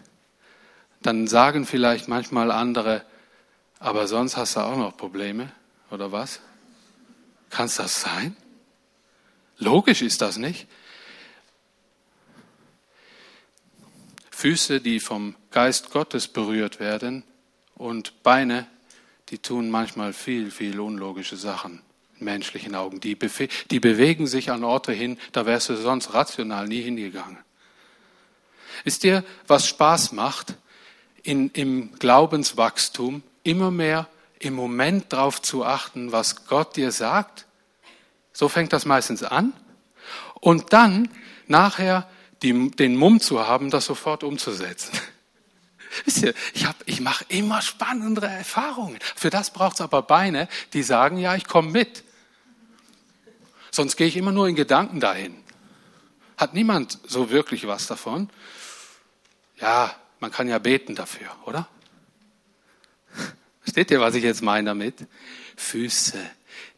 [1.02, 3.06] dann sagen vielleicht manchmal andere,
[3.80, 5.52] aber sonst hast du auch noch Probleme,
[5.90, 6.42] oder was?
[7.50, 8.36] Kann es das sein?
[9.58, 10.68] Logisch ist das nicht.
[14.32, 17.24] Füße, die vom Geist Gottes berührt werden
[17.76, 18.68] und Beine,
[19.30, 21.82] die tun manchmal viel, viel unlogische Sachen
[22.22, 23.00] menschlichen Augen.
[23.00, 23.18] Die,
[23.70, 27.38] die bewegen sich an Orte hin, da wärst du sonst rational nie hingegangen.
[28.84, 30.56] Ist dir, was Spaß macht,
[31.24, 34.08] in, im Glaubenswachstum immer mehr
[34.40, 37.46] im Moment darauf zu achten, was Gott dir sagt?
[38.34, 39.54] So fängt das meistens an.
[40.40, 41.10] Und dann
[41.48, 42.10] nachher
[42.42, 44.98] die, den Mumm zu haben, das sofort umzusetzen.
[46.06, 48.98] Wisst ihr, ich, ich mache immer spannendere Erfahrungen.
[49.16, 52.04] Für das braucht es aber Beine, die sagen, ja, ich komme mit.
[53.72, 55.36] Sonst gehe ich immer nur in Gedanken dahin.
[56.38, 58.30] Hat niemand so wirklich was davon?
[59.60, 61.68] Ja, man kann ja beten dafür, oder?
[63.62, 65.08] Versteht ihr, was ich jetzt meine damit?
[65.56, 66.20] Füße,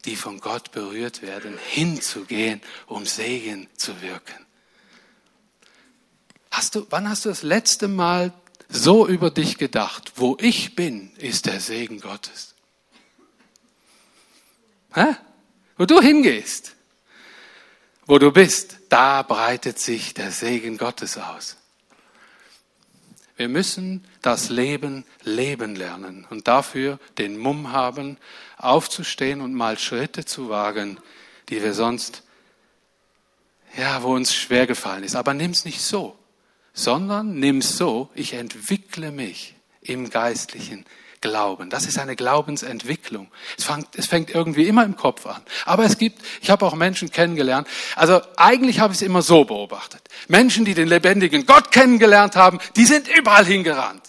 [0.05, 4.45] die von Gott berührt werden, hinzugehen, um Segen zu wirken.
[6.51, 8.33] Hast du, wann hast du das letzte Mal
[8.69, 10.13] so über dich gedacht?
[10.17, 12.53] Wo ich bin, ist der Segen Gottes.
[14.93, 15.15] Hä?
[15.77, 16.75] Wo du hingehst,
[18.05, 21.57] wo du bist, da breitet sich der Segen Gottes aus.
[23.35, 28.17] Wir müssen das Leben leben lernen und dafür den Mumm haben,
[28.57, 30.99] aufzustehen und mal Schritte zu wagen,
[31.49, 32.23] die wir sonst,
[33.75, 35.15] ja, wo uns schwer gefallen ist.
[35.15, 36.17] Aber nimm's nicht so
[36.73, 40.85] sondern nimm so, ich entwickle mich im geistlichen
[41.23, 41.69] Glauben.
[41.69, 43.31] Das ist eine Glaubensentwicklung.
[43.57, 45.41] Es fängt, es fängt irgendwie immer im Kopf an.
[45.63, 49.45] Aber es gibt, ich habe auch Menschen kennengelernt, also eigentlich habe ich es immer so
[49.45, 50.01] beobachtet.
[50.27, 54.03] Menschen, die den lebendigen Gott kennengelernt haben, die sind überall hingerannt.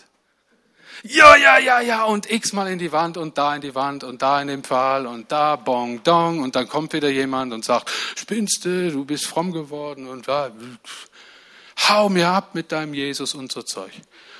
[1.04, 4.20] Ja, ja, ja, ja, und x-mal in die Wand und da in die Wand und
[4.20, 7.92] da in den Pfahl und da bong, dong und dann kommt wieder jemand und sagt,
[8.16, 10.50] spinnst du, du bist fromm geworden und da,
[11.88, 13.92] hau mir ab mit deinem Jesus und so Zeug.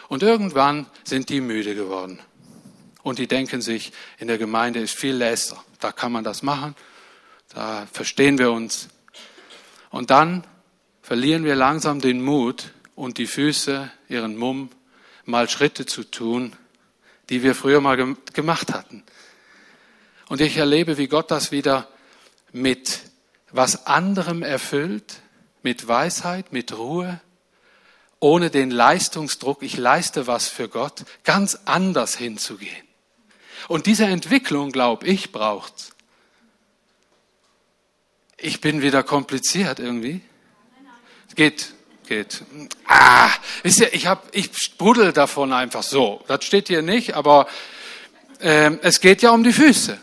[0.09, 2.19] Und irgendwann sind die müde geworden.
[3.05, 5.63] Und die denken sich, in der Gemeinde ist viel Läster.
[5.79, 6.75] Da kann man das machen.
[7.51, 8.89] Da verstehen wir uns.
[9.91, 10.45] Und dann
[11.03, 14.71] verlieren wir langsam den Mut und die Füße, ihren Mumm,
[15.27, 16.55] mal Schritte zu tun,
[17.29, 19.05] die wir früher mal gemacht hatten.
[20.29, 21.89] Und ich erlebe, wie Gott das wieder
[22.53, 23.01] mit
[23.51, 25.21] was anderem erfüllt,
[25.63, 27.21] mit Weisheit, mit Ruhe,
[28.19, 32.94] ohne den Leistungsdruck, ich leiste was für Gott, ganz anders hinzugehen.
[33.69, 35.93] Und diese Entwicklung, glaube ich, braucht's.
[38.37, 40.21] Ich bin wieder kompliziert irgendwie.
[41.35, 41.73] Geht,
[42.07, 42.43] geht.
[42.87, 43.31] Ah,
[43.63, 46.23] wisst ihr, ich hab, ich sprudel davon einfach so.
[46.27, 47.47] Das steht hier nicht, aber
[48.41, 49.99] äh, es geht ja um die Füße.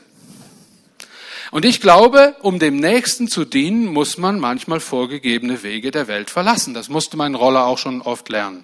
[1.52, 6.30] Und ich glaube, um dem Nächsten zu dienen, muss man manchmal vorgegebene Wege der Welt
[6.30, 6.74] verlassen.
[6.74, 8.63] Das musste mein Roller auch schon oft lernen.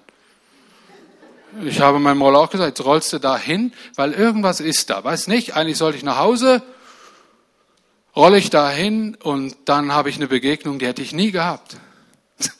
[1.64, 5.02] Ich habe meinem Roller auch gesagt, jetzt rollst du da hin, weil irgendwas ist da.
[5.02, 6.62] Weiß nicht, eigentlich sollte ich nach Hause
[8.18, 11.76] rolle ich da hin und dann habe ich eine Begegnung, die hätte ich nie gehabt.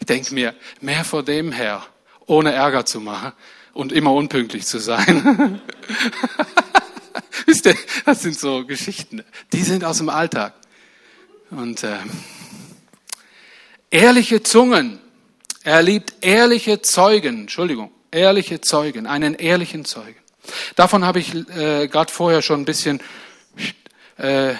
[0.00, 1.82] Ich denke mir, mehr vor dem her,
[2.26, 3.32] ohne Ärger zu machen
[3.72, 5.62] und immer unpünktlich zu sein.
[7.46, 10.52] Wisst ihr, das sind so Geschichten, die sind aus dem Alltag.
[11.50, 11.96] Und äh,
[13.90, 15.00] ehrliche Zungen,
[15.64, 20.16] er liebt ehrliche Zeugen, Entschuldigung, ehrliche Zeugen, einen ehrlichen Zeugen.
[20.76, 23.00] Davon habe ich äh, gerade vorher schon ein bisschen
[24.18, 24.54] äh,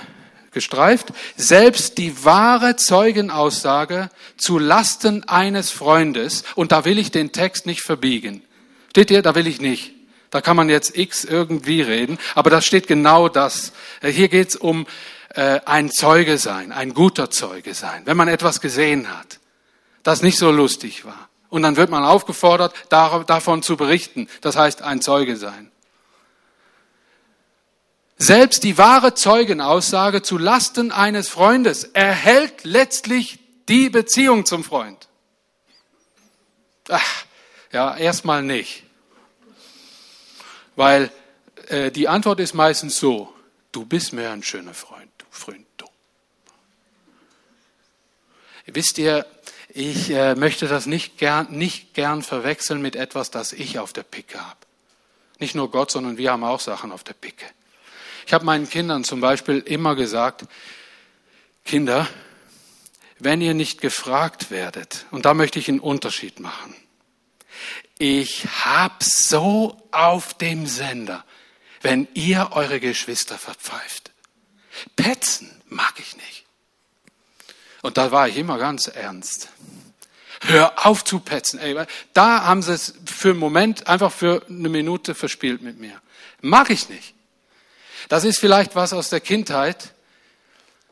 [0.51, 1.09] gestreift.
[1.37, 7.83] Selbst die wahre Zeugenaussage zu Lasten eines Freundes, und da will ich den Text nicht
[7.83, 8.43] verbiegen.
[8.91, 9.93] Steht ihr, da will ich nicht.
[10.31, 13.73] Da kann man jetzt x irgendwie reden, aber da steht genau das.
[14.01, 14.87] Äh, hier geht es um
[15.35, 19.39] äh, ein Zeuge sein, ein guter Zeuge sein, wenn man etwas gesehen hat,
[20.05, 21.29] das nicht so lustig war.
[21.49, 24.29] Und dann wird man aufgefordert, davon zu berichten.
[24.41, 25.73] Das heißt, ein Zeuge sein.
[28.17, 35.09] Selbst die wahre Zeugenaussage zu Lasten eines Freundes erhält letztlich die Beziehung zum Freund.
[36.89, 37.25] Ach,
[37.73, 38.85] ja, erstmal nicht.
[40.77, 41.11] Weil
[41.69, 43.35] äh, die Antwort ist meistens so,
[43.73, 45.87] du bist mir ein schöner Freund, du Freund, du.
[48.67, 49.27] Wisst ihr,
[49.75, 54.05] ich äh, möchte das nicht gern, nicht gern verwechseln mit etwas, das ich auf der
[54.05, 54.61] Picke habe.
[55.41, 57.45] Nicht nur Gott, sondern wir haben auch Sachen auf der Picke.
[58.25, 60.47] Ich habe meinen Kindern zum Beispiel immer gesagt,
[61.65, 62.07] Kinder,
[63.19, 66.77] wenn ihr nicht gefragt werdet, und da möchte ich einen Unterschied machen,
[67.99, 71.25] ich hab so auf dem Sender,
[71.83, 74.13] wenn ihr eure Geschwister verpfeift.
[74.95, 76.44] Petzen mag ich nicht.
[77.85, 79.51] Und da war ich immer ganz ernst.
[80.41, 81.59] Hör auf zu petzen.
[81.59, 81.77] Ey,
[82.15, 86.01] da haben sie es für einen Moment, einfach für eine Minute verspielt mit mir.
[86.41, 87.13] Mag ich nicht.
[88.09, 89.93] Das ist vielleicht was aus der Kindheit,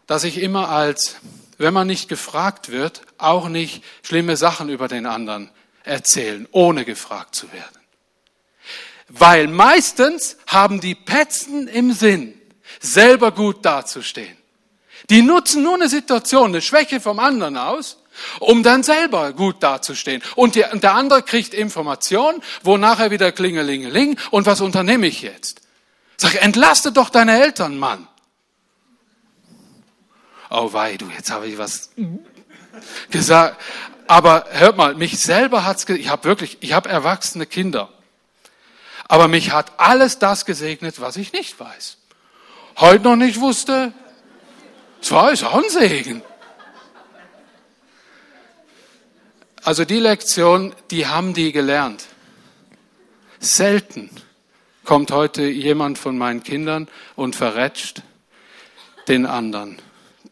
[0.06, 1.16] dass ich immer als,
[1.56, 5.50] wenn man nicht gefragt wird, auch nicht schlimme Sachen über den anderen
[5.84, 7.80] erzählen, ohne gefragt zu werden.
[9.08, 12.38] Weil meistens haben die Petzen im Sinn,
[12.80, 14.41] selber gut dazustehen.
[15.12, 17.98] Die nutzen nur eine Situation, eine Schwäche vom anderen aus,
[18.38, 20.22] um dann selber gut dazustehen.
[20.36, 24.18] Und, der andere kriegt Information, wo nachher wieder klingelingeling.
[24.30, 25.60] Und was unternehme ich jetzt?
[26.16, 28.08] Sag, entlaste doch deine Eltern, Mann.
[30.48, 31.90] Oh wei, du, jetzt habe ich was
[33.10, 33.60] gesagt.
[34.06, 37.90] Aber hört mal, mich selber hat's, ich habe wirklich, ich habe erwachsene Kinder.
[39.08, 41.98] Aber mich hat alles das gesegnet, was ich nicht weiß.
[42.78, 43.92] Heute noch nicht wusste,
[45.02, 46.22] es war ist auch ein Segen.
[49.64, 52.06] Also die Lektion, die haben die gelernt.
[53.40, 54.10] Selten
[54.84, 58.02] kommt heute jemand von meinen Kindern und verrätscht
[59.08, 59.80] den anderen.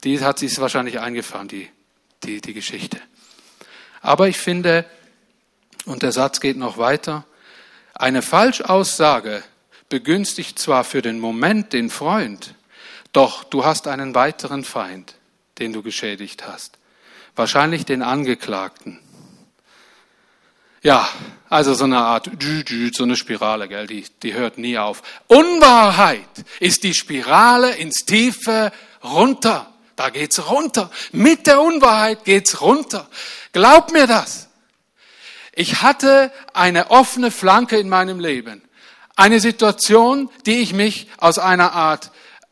[0.04, 1.68] Die hat sich wahrscheinlich eingefahren, die,
[2.22, 3.00] die, die Geschichte.
[4.00, 4.84] Aber ich finde,
[5.84, 7.24] und der Satz geht noch weiter,
[7.94, 9.42] eine Falschaussage
[9.88, 12.54] begünstigt zwar für den Moment den Freund,
[13.12, 15.14] doch du hast einen weiteren Feind,
[15.58, 16.78] den du geschädigt hast.
[17.36, 18.98] Wahrscheinlich den Angeklagten.
[20.82, 21.08] Ja,
[21.50, 22.30] also so eine Art,
[22.92, 25.02] so eine Spirale, gell, die, die hört nie auf.
[25.26, 28.72] Unwahrheit ist die Spirale ins Tiefe
[29.04, 29.70] runter.
[29.96, 30.90] Da geht's runter.
[31.12, 33.08] Mit der Unwahrheit geht's runter.
[33.52, 34.48] Glaub mir das.
[35.52, 38.62] Ich hatte eine offene Flanke in meinem Leben.
[39.16, 42.10] Eine Situation, die ich mich aus einer Art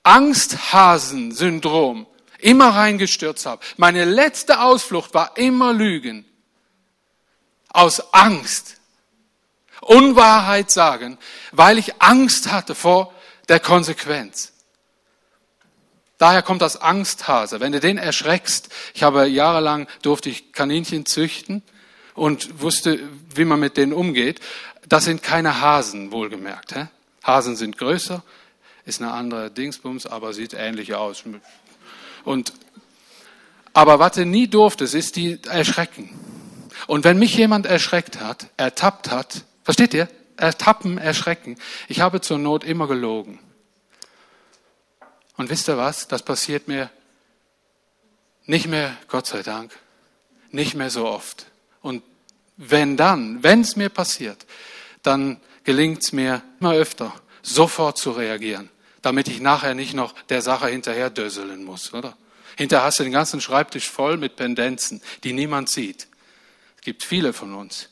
[0.08, 2.06] Angsthasen-Syndrom
[2.38, 3.64] immer reingestürzt habe.
[3.76, 6.24] Meine letzte Ausflucht war immer Lügen
[7.68, 8.78] aus Angst
[9.88, 11.18] Unwahrheit sagen,
[11.52, 13.14] weil ich Angst hatte vor
[13.48, 14.52] der Konsequenz.
[16.18, 17.60] Daher kommt das Angsthase.
[17.60, 21.62] Wenn du den erschreckst, ich habe jahrelang durfte ich Kaninchen züchten
[22.14, 22.98] und wusste,
[23.34, 24.40] wie man mit denen umgeht.
[24.88, 26.74] Das sind keine Hasen, wohlgemerkt.
[26.74, 26.88] Hä?
[27.22, 28.22] Hasen sind größer,
[28.88, 31.22] ist eine andere Dingsbums, aber sieht ähnlich aus.
[32.24, 32.52] Und,
[33.72, 36.18] aber was du nie durftest, ist die erschrecken.
[36.86, 40.08] Und wenn mich jemand erschreckt hat, ertappt hat, versteht ihr?
[40.36, 41.56] Ertappen, erschrecken.
[41.88, 43.38] Ich habe zur Not immer gelogen.
[45.36, 46.08] Und wisst ihr was?
[46.08, 46.90] Das passiert mir
[48.46, 49.72] nicht mehr, Gott sei Dank,
[50.50, 51.46] nicht mehr so oft.
[51.82, 52.02] Und
[52.56, 54.46] wenn dann, wenn es mir passiert,
[55.02, 57.12] dann gelingt es mir immer öfter,
[57.42, 58.70] sofort zu reagieren,
[59.02, 62.16] damit ich nachher nicht noch der Sache hinterher dösseln muss, oder?
[62.56, 66.08] Hinterher hast du den ganzen Schreibtisch voll mit Pendenzen, die niemand sieht.
[66.76, 67.88] Es gibt viele von uns,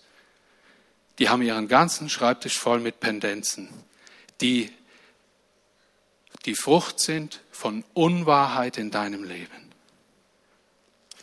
[1.19, 3.69] die haben ihren ganzen Schreibtisch voll mit Pendenzen,
[4.41, 4.71] die,
[6.45, 9.71] die Frucht sind von Unwahrheit in deinem Leben.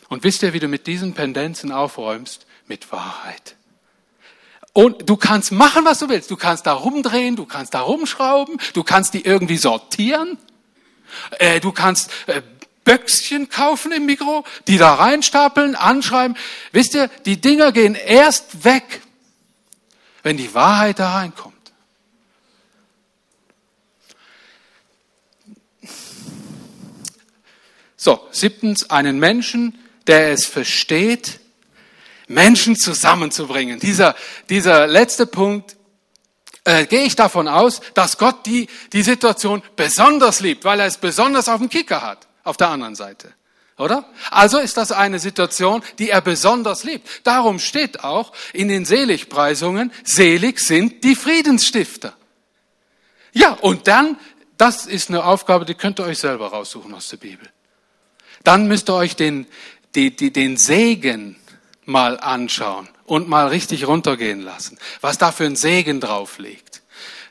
[0.08, 2.46] Und wisst ihr, wie du mit diesen Pendenzen aufräumst?
[2.66, 3.56] Mit Wahrheit.
[4.74, 6.30] Und du kannst machen, was du willst.
[6.32, 10.36] Du kannst da rumdrehen, du kannst da rumschrauben, du kannst die irgendwie sortieren.
[11.38, 12.42] Äh, du kannst äh,
[12.82, 16.36] Böckschen kaufen im Mikro, die da reinstapeln, anschreiben.
[16.72, 19.00] Wisst ihr, die Dinger gehen erst weg,
[20.24, 21.54] wenn die Wahrheit da reinkommt.
[27.96, 31.38] So, siebtens, einen Menschen, der es versteht,
[32.34, 33.78] Menschen zusammenzubringen.
[33.78, 34.14] Dieser,
[34.50, 35.76] dieser letzte Punkt,
[36.64, 40.96] äh, gehe ich davon aus, dass Gott die, die Situation besonders liebt, weil er es
[40.96, 43.32] besonders auf dem Kicker hat, auf der anderen Seite.
[43.76, 44.08] Oder?
[44.30, 47.08] Also ist das eine Situation, die er besonders liebt.
[47.24, 52.14] Darum steht auch in den Seligpreisungen, selig sind die Friedensstifter.
[53.32, 54.16] Ja, und dann,
[54.56, 57.48] das ist eine Aufgabe, die könnt ihr euch selber raussuchen aus der Bibel.
[58.44, 59.46] Dann müsst ihr euch den,
[59.96, 61.36] die, die, den Segen
[61.86, 66.82] mal anschauen und mal richtig runtergehen lassen, was da für ein Segen drauf liegt.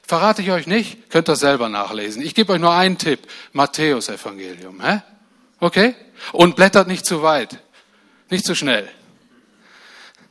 [0.06, 2.22] Verrate ich euch nicht, könnt ihr selber nachlesen.
[2.22, 3.22] Ich gebe euch nur einen Tipp,
[3.54, 4.82] Matthäus Evangelium.
[4.82, 5.02] Hä?
[5.60, 5.96] Okay?
[6.34, 7.60] Und blättert nicht zu weit,
[8.30, 8.90] nicht zu schnell.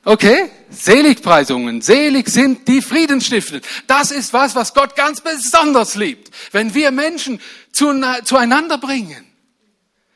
[0.05, 0.51] Okay?
[0.69, 1.81] Seligpreisungen.
[1.81, 3.63] Selig sind die Friedensstiften.
[3.87, 6.31] Das ist was, was Gott ganz besonders liebt.
[6.51, 7.41] Wenn wir Menschen
[7.73, 9.25] zueinander bringen.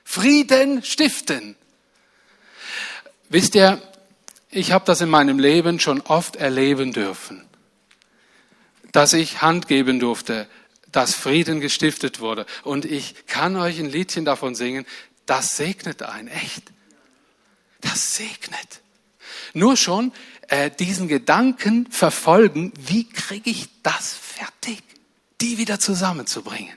[0.04, 1.56] Frieden stiften.
[3.28, 3.80] Wisst ihr,
[4.56, 7.44] ich habe das in meinem Leben schon oft erleben dürfen,
[8.92, 10.48] dass ich Hand geben durfte,
[10.90, 12.46] dass Frieden gestiftet wurde.
[12.64, 14.86] Und ich kann euch ein Liedchen davon singen,
[15.26, 16.62] das segnet ein, echt.
[17.82, 18.80] Das segnet.
[19.52, 20.12] Nur schon
[20.48, 24.82] äh, diesen Gedanken verfolgen, wie kriege ich das fertig,
[25.40, 26.76] die wieder zusammenzubringen.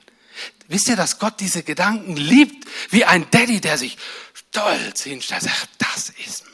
[0.67, 3.97] Wisst ihr, dass Gott diese Gedanken liebt, wie ein Daddy, der sich
[4.33, 6.48] stolz hinstellt, sagt, das ist.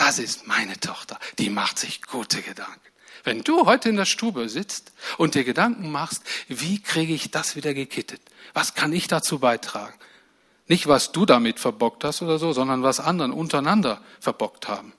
[0.00, 1.18] Das ist meine Tochter.
[1.38, 2.80] Die macht sich gute Gedanken.
[3.22, 7.54] Wenn du heute in der Stube sitzt und dir Gedanken machst, wie kriege ich das
[7.54, 8.22] wieder gekittet?
[8.54, 9.92] Was kann ich dazu beitragen?
[10.68, 14.94] Nicht, was du damit verbockt hast oder so, sondern was anderen untereinander verbockt haben.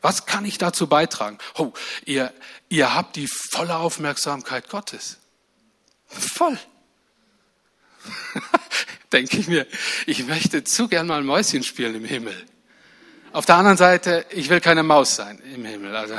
[0.00, 1.38] Was kann ich dazu beitragen?
[1.56, 1.72] Oh,
[2.04, 2.34] ihr,
[2.68, 5.18] ihr habt die volle Aufmerksamkeit Gottes.
[6.08, 6.58] Voll.
[9.12, 9.64] Denke ich mir,
[10.06, 12.46] ich möchte zu gern mal Mäuschen spielen im Himmel.
[13.34, 15.96] Auf der anderen Seite, ich will keine Maus sein im Himmel.
[15.96, 16.14] Also,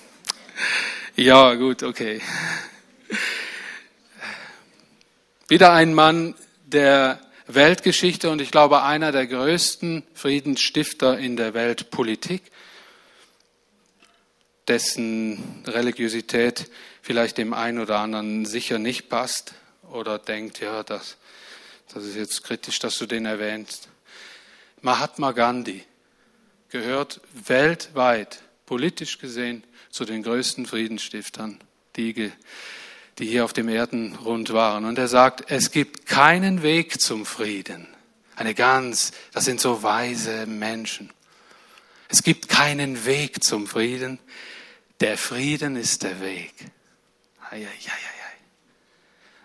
[1.16, 2.20] ja, gut, okay.
[5.48, 6.34] Wieder ein Mann
[6.66, 12.42] der Weltgeschichte und ich glaube einer der größten Friedensstifter in der Weltpolitik,
[14.68, 16.70] dessen Religiosität
[17.00, 19.54] vielleicht dem einen oder anderen sicher nicht passt
[19.90, 21.16] oder denkt, ja, das,
[21.94, 23.89] das ist jetzt kritisch, dass du den erwähnst.
[24.82, 25.84] Mahatma Gandhi
[26.68, 31.58] gehört weltweit, politisch gesehen, zu den größten Friedensstiftern,
[31.96, 32.32] die,
[33.18, 34.84] die hier auf dem Erdenrund waren.
[34.84, 37.88] Und er sagt, es gibt keinen Weg zum Frieden.
[38.36, 41.12] Eine ganz, das sind so weise Menschen.
[42.08, 44.18] Es gibt keinen Weg zum Frieden.
[45.00, 46.54] Der Frieden ist der Weg.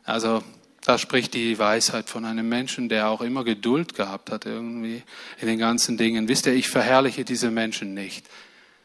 [0.04, 0.44] Also
[0.86, 5.02] da spricht die Weisheit von einem Menschen, der auch immer Geduld gehabt hat irgendwie
[5.42, 6.28] in den ganzen Dingen.
[6.28, 8.28] Wisst ihr, ich verherrliche diese Menschen nicht.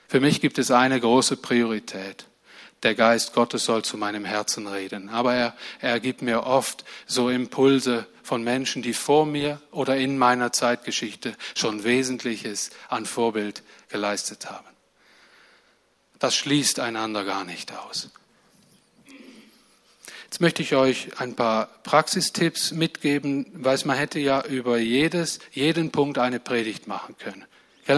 [0.08, 2.24] Für mich gibt es eine große Priorität.
[2.82, 5.10] Der Geist Gottes soll zu meinem Herzen reden.
[5.10, 10.16] Aber er, er gibt mir oft so Impulse von Menschen, die vor mir oder in
[10.16, 14.66] meiner Zeitgeschichte schon Wesentliches an Vorbild geleistet haben.
[16.18, 18.08] Das schließt einander gar nicht aus.
[20.30, 25.90] Jetzt möchte ich euch ein paar Praxistipps mitgeben, weil man hätte ja über jedes, jeden
[25.90, 27.44] Punkt eine Predigt machen können.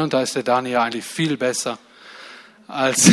[0.02, 1.78] Und da ist der Daniel eigentlich viel besser
[2.68, 3.12] als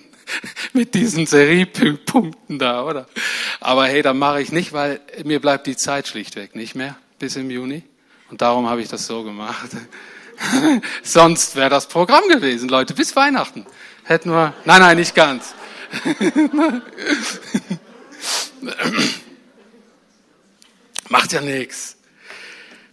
[0.72, 3.06] mit diesen Seriepunkten da, oder?
[3.60, 7.36] Aber hey, dann mache ich nicht, weil mir bleibt die Zeit schlichtweg nicht mehr bis
[7.36, 7.82] im Juni.
[8.30, 9.68] Und darum habe ich das so gemacht.
[11.02, 13.66] Sonst wäre das Programm gewesen, Leute, bis Weihnachten.
[14.04, 15.52] Hätten wir, nein, nein, nicht ganz.
[21.08, 21.96] Macht ja nichts.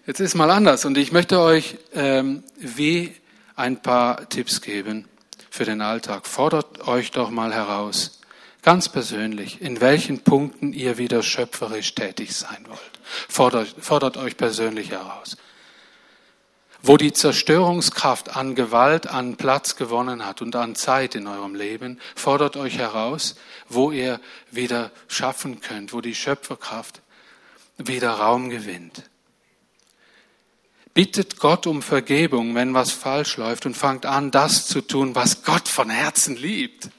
[0.07, 3.16] Jetzt ist mal anders und ich möchte euch ähm, wie
[3.55, 5.07] ein paar Tipps geben
[5.49, 6.28] für den Alltag.
[6.28, 8.22] Fordert euch doch mal heraus,
[8.61, 12.80] ganz persönlich, in welchen Punkten ihr wieder schöpferisch tätig sein wollt.
[13.30, 15.38] Fordert, fordert euch persönlich heraus.
[16.88, 22.00] Wo die Zerstörungskraft an Gewalt an Platz gewonnen hat und an Zeit in eurem Leben,
[22.16, 23.36] fordert euch heraus,
[23.68, 24.20] wo ihr
[24.52, 27.02] wieder schaffen könnt, wo die Schöpferkraft
[27.78, 29.10] wieder Raum gewinnt.
[30.94, 35.44] Bittet Gott um Vergebung, wenn was falsch läuft und fangt an, das zu tun, was
[35.44, 36.90] Gott von Herzen liebt.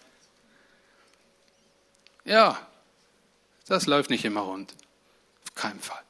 [2.24, 2.58] Ja,
[3.68, 4.74] das läuft nicht immer rund.
[5.44, 6.05] Auf keinen Fall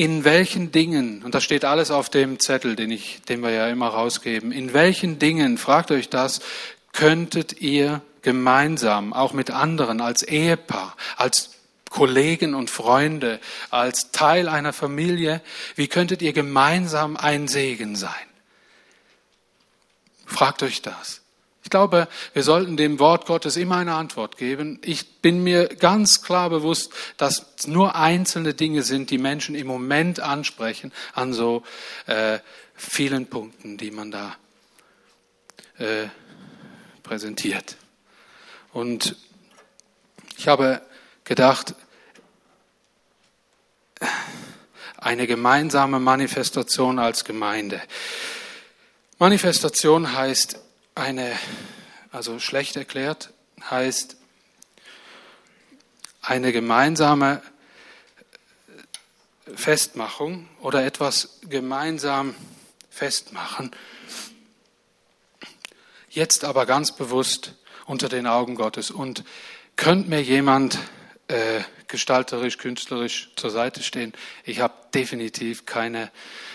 [0.00, 3.68] in welchen Dingen, und das steht alles auf dem Zettel, den, ich, den wir ja
[3.68, 6.40] immer rausgeben, in welchen Dingen, fragt euch das,
[6.94, 11.50] könntet ihr gemeinsam, auch mit anderen, als Ehepaar, als
[11.90, 15.42] Kollegen und Freunde, als Teil einer Familie,
[15.76, 18.10] wie könntet ihr gemeinsam ein Segen sein?
[20.24, 21.19] Fragt euch das.
[21.62, 24.80] Ich glaube, wir sollten dem Wort Gottes immer eine Antwort geben.
[24.82, 30.20] Ich bin mir ganz klar bewusst, dass nur einzelne Dinge sind, die Menschen im Moment
[30.20, 31.62] ansprechen an so
[32.06, 32.38] äh,
[32.74, 34.36] vielen Punkten, die man da
[35.78, 36.08] äh,
[37.02, 37.76] präsentiert.
[38.72, 39.16] Und
[40.38, 40.80] ich habe
[41.24, 41.74] gedacht,
[44.96, 47.82] eine gemeinsame Manifestation als Gemeinde.
[49.18, 50.58] Manifestation heißt
[50.94, 51.38] eine,
[52.12, 53.32] also schlecht erklärt,
[53.68, 54.16] heißt
[56.22, 57.42] eine gemeinsame
[59.54, 62.34] Festmachung oder etwas gemeinsam
[62.90, 63.70] festmachen.
[66.08, 67.54] Jetzt aber ganz bewusst
[67.86, 68.90] unter den Augen Gottes.
[68.90, 69.24] Und
[69.76, 70.78] könnte mir jemand
[71.30, 74.12] äh, gestalterisch, künstlerisch zur Seite stehen?
[74.44, 76.10] Ich habe definitiv keine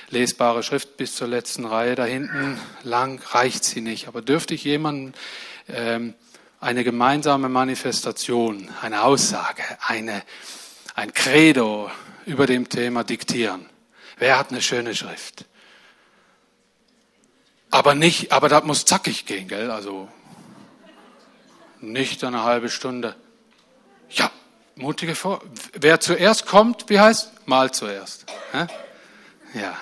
[0.10, 1.96] lesbare Schrift bis zur letzten Reihe.
[1.96, 4.08] Da hinten lang reicht sie nicht.
[4.08, 5.14] Aber dürfte ich jemanden
[5.68, 6.14] ähm,
[6.60, 10.24] eine gemeinsame Manifestation, eine Aussage, eine,
[10.96, 11.90] ein Credo
[12.26, 13.70] über dem Thema diktieren?
[14.18, 15.46] Wer hat eine schöne Schrift?
[17.72, 19.70] Aber nicht, aber das muss zackig gehen, gell?
[19.70, 20.08] Also
[21.82, 23.16] nicht eine halbe Stunde.
[24.10, 24.32] Ja,
[24.76, 25.42] mutige Vor.
[25.74, 27.48] Wer zuerst kommt, wie heißt?
[27.48, 28.26] Mal zuerst.
[29.54, 29.78] Ja.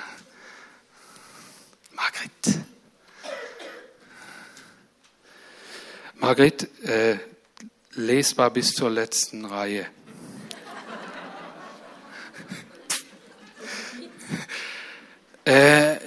[1.92, 2.60] Margret.
[6.16, 7.18] Margret, äh,
[7.92, 9.86] lesbar bis zur letzten Reihe.
[15.46, 15.98] äh,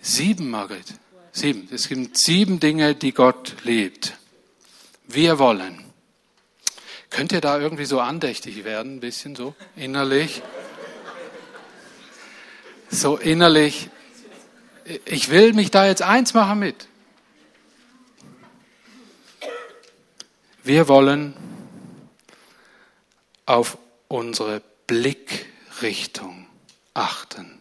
[0.00, 0.86] sieben, Margret.
[1.32, 1.68] Sieben.
[1.72, 4.18] Es gibt sieben Dinge, die Gott liebt.
[5.06, 5.91] Wir wollen.
[7.12, 10.42] Könnt ihr da irgendwie so andächtig werden, ein bisschen so innerlich?
[12.90, 13.88] So innerlich
[15.04, 16.88] ich will mich da jetzt eins machen mit.
[20.62, 21.34] Wir wollen
[23.46, 26.46] auf unsere Blickrichtung
[26.94, 27.60] achten.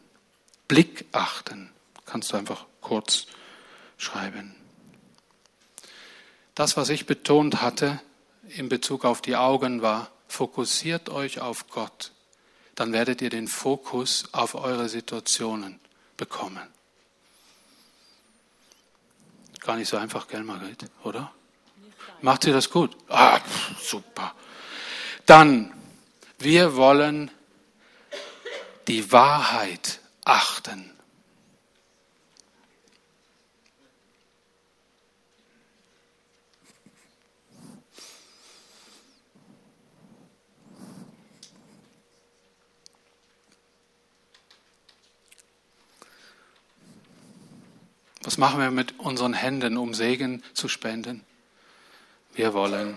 [0.67, 1.71] Blick achten.
[2.05, 3.27] Kannst du einfach kurz
[3.97, 4.55] schreiben.
[6.55, 7.99] Das, was ich betont hatte
[8.55, 12.11] in Bezug auf die Augen, war, fokussiert euch auf Gott.
[12.75, 15.79] Dann werdet ihr den Fokus auf eure Situationen
[16.17, 16.67] bekommen.
[19.59, 21.31] Gar nicht so einfach, gell, Margret, oder?
[22.21, 22.95] Macht sie das gut?
[23.09, 23.39] Ah,
[23.81, 24.33] super.
[25.25, 25.73] Dann,
[26.39, 27.31] wir wollen
[28.87, 30.91] die Wahrheit achten.
[48.23, 51.25] Was machen wir mit unseren Händen, um Segen zu spenden?
[52.33, 52.95] Wir wollen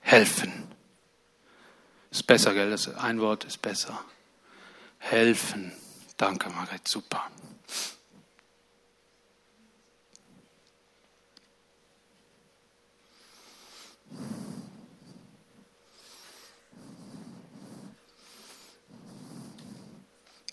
[0.00, 0.68] helfen.
[2.10, 2.70] Ist besser, gell?
[2.70, 4.02] Das ein Wort ist besser.
[4.98, 5.72] Helfen.
[6.16, 6.88] Danke, Margret.
[6.88, 7.30] Super.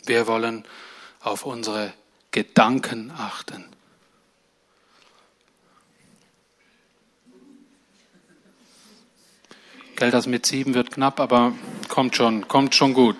[0.08, 0.66] Wir wollen
[1.22, 1.94] auf unsere
[2.32, 3.66] Gedanken achten.
[9.96, 11.54] Geld, das mit sieben wird knapp, aber
[11.88, 13.16] kommt schon, kommt schon gut.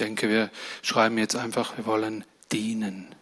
[0.00, 0.50] Denke, wir
[0.82, 3.14] schreiben jetzt einfach, wir wollen dienen.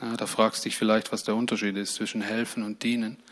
[0.00, 3.22] Ja, da fragst du dich vielleicht, was der Unterschied ist zwischen helfen und dienen.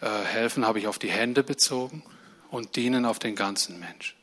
[0.00, 2.04] Äh, helfen habe ich auf die Hände bezogen
[2.50, 4.16] und dienen auf den ganzen Mensch.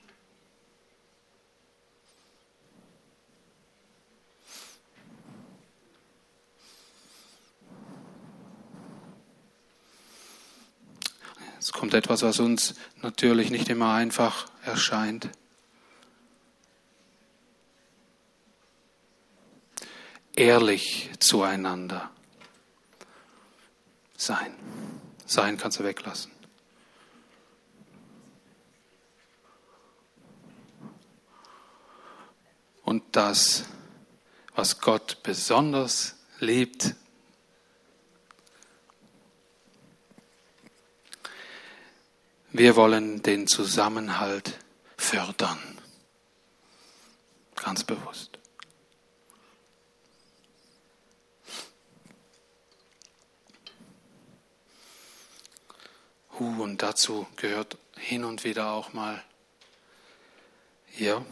[11.59, 15.29] Es kommt etwas, was uns natürlich nicht immer einfach erscheint.
[20.36, 22.11] Ehrlich zueinander
[24.15, 24.53] sein.
[25.25, 26.32] Sein kannst du weglassen.
[32.84, 33.63] Und das,
[34.53, 36.93] was Gott besonders liebt,
[42.53, 44.59] Wir wollen den Zusammenhalt
[44.97, 45.57] fördern.
[47.55, 48.37] Ganz bewusst.
[56.37, 59.23] Huh, und dazu gehört hin und wieder auch mal,
[60.97, 61.25] ja,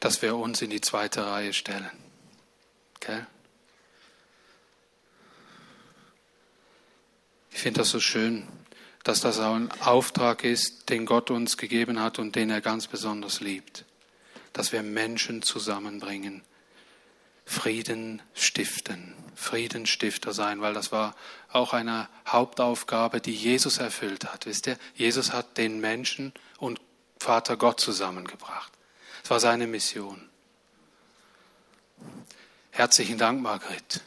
[0.00, 1.90] dass wir uns in die zweite Reihe stellen.
[2.96, 3.26] Okay?
[7.50, 8.48] Ich finde das so schön
[9.08, 12.88] dass das auch ein Auftrag ist, den Gott uns gegeben hat und den er ganz
[12.88, 13.86] besonders liebt.
[14.52, 16.42] Dass wir Menschen zusammenbringen,
[17.46, 21.16] Frieden stiften, Friedenstifter sein, weil das war
[21.50, 24.44] auch eine Hauptaufgabe, die Jesus erfüllt hat.
[24.44, 26.78] Wisst ihr, Jesus hat den Menschen und
[27.18, 28.74] Vater Gott zusammengebracht.
[29.24, 30.28] Es war seine Mission.
[32.72, 34.02] Herzlichen Dank, Margret.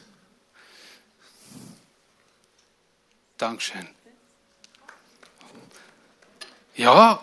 [3.36, 3.88] Dankeschön.
[6.74, 7.22] Ja.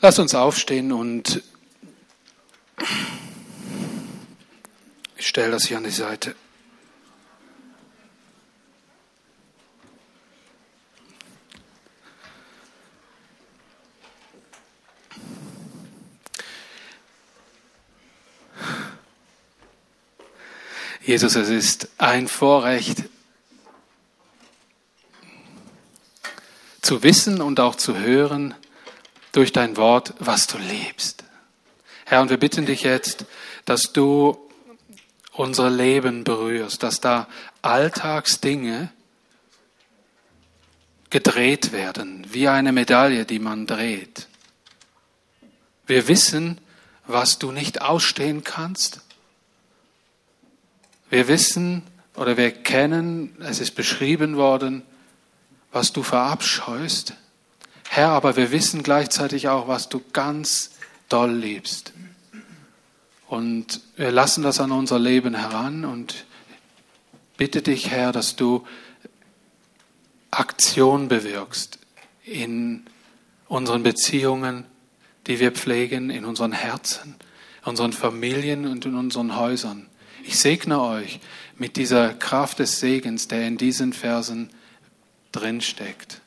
[0.00, 1.42] Lass uns aufstehen und
[5.16, 6.34] ich stelle das hier an die Seite.
[21.04, 23.04] Jesus, es ist ein Vorrecht,
[26.82, 28.54] zu wissen und auch zu hören
[29.30, 31.24] durch dein Wort, was du liebst.
[32.04, 33.24] Herr, und wir bitten dich jetzt,
[33.64, 34.36] dass du
[35.32, 37.28] unser Leben berührst, dass da
[37.62, 38.90] Alltagsdinge
[41.08, 44.28] gedreht werden, wie eine Medaille, die man dreht.
[45.86, 46.60] Wir wissen,
[47.06, 49.00] was du nicht ausstehen kannst.
[51.10, 51.82] Wir wissen
[52.16, 54.82] oder wir kennen, es ist beschrieben worden,
[55.72, 57.14] was du verabscheust.
[57.88, 60.72] Herr, aber wir wissen gleichzeitig auch, was du ganz
[61.08, 61.92] doll liebst.
[63.26, 66.26] Und wir lassen das an unser Leben heran und
[67.36, 68.66] bitte dich, Herr, dass du
[70.30, 71.78] Aktion bewirkst
[72.24, 72.84] in
[73.48, 74.64] unseren Beziehungen,
[75.26, 77.16] die wir pflegen, in unseren Herzen,
[77.62, 79.88] in unseren Familien und in unseren Häusern.
[80.24, 81.20] Ich segne euch
[81.58, 84.50] mit dieser Kraft des Segens, der in diesen Versen
[85.32, 86.20] drinsteckt.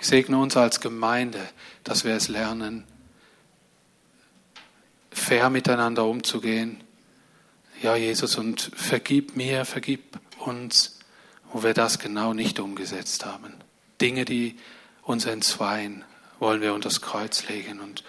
[0.00, 1.40] Ich segne uns als Gemeinde,
[1.84, 2.84] dass wir es lernen,
[5.10, 6.82] fair miteinander umzugehen.
[7.82, 10.98] Ja, Jesus, und vergib mir, vergib uns,
[11.52, 13.54] wo wir das genau nicht umgesetzt haben.
[14.00, 14.56] Dinge, die
[15.02, 16.04] uns entzweien,
[16.38, 18.04] wollen wir unter das Kreuz legen und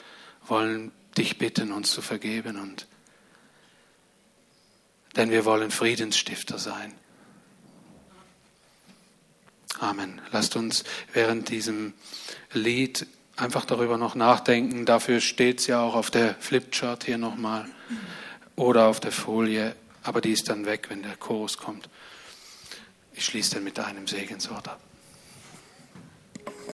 [0.48, 2.60] wollen dich bitten, uns zu vergeben.
[2.60, 2.88] Und
[5.16, 6.94] denn wir wollen Friedensstifter sein.
[9.80, 10.22] Amen.
[10.32, 11.94] Lasst uns während diesem
[12.54, 13.06] Lied
[13.36, 14.86] einfach darüber noch nachdenken.
[14.86, 17.66] Dafür steht es ja auch auf der Flipchart hier nochmal
[18.56, 21.90] oder auf der Folie, aber die ist dann weg, wenn der Chorus kommt.
[23.14, 24.80] Ich schließe dann mit einem Segenswort ab.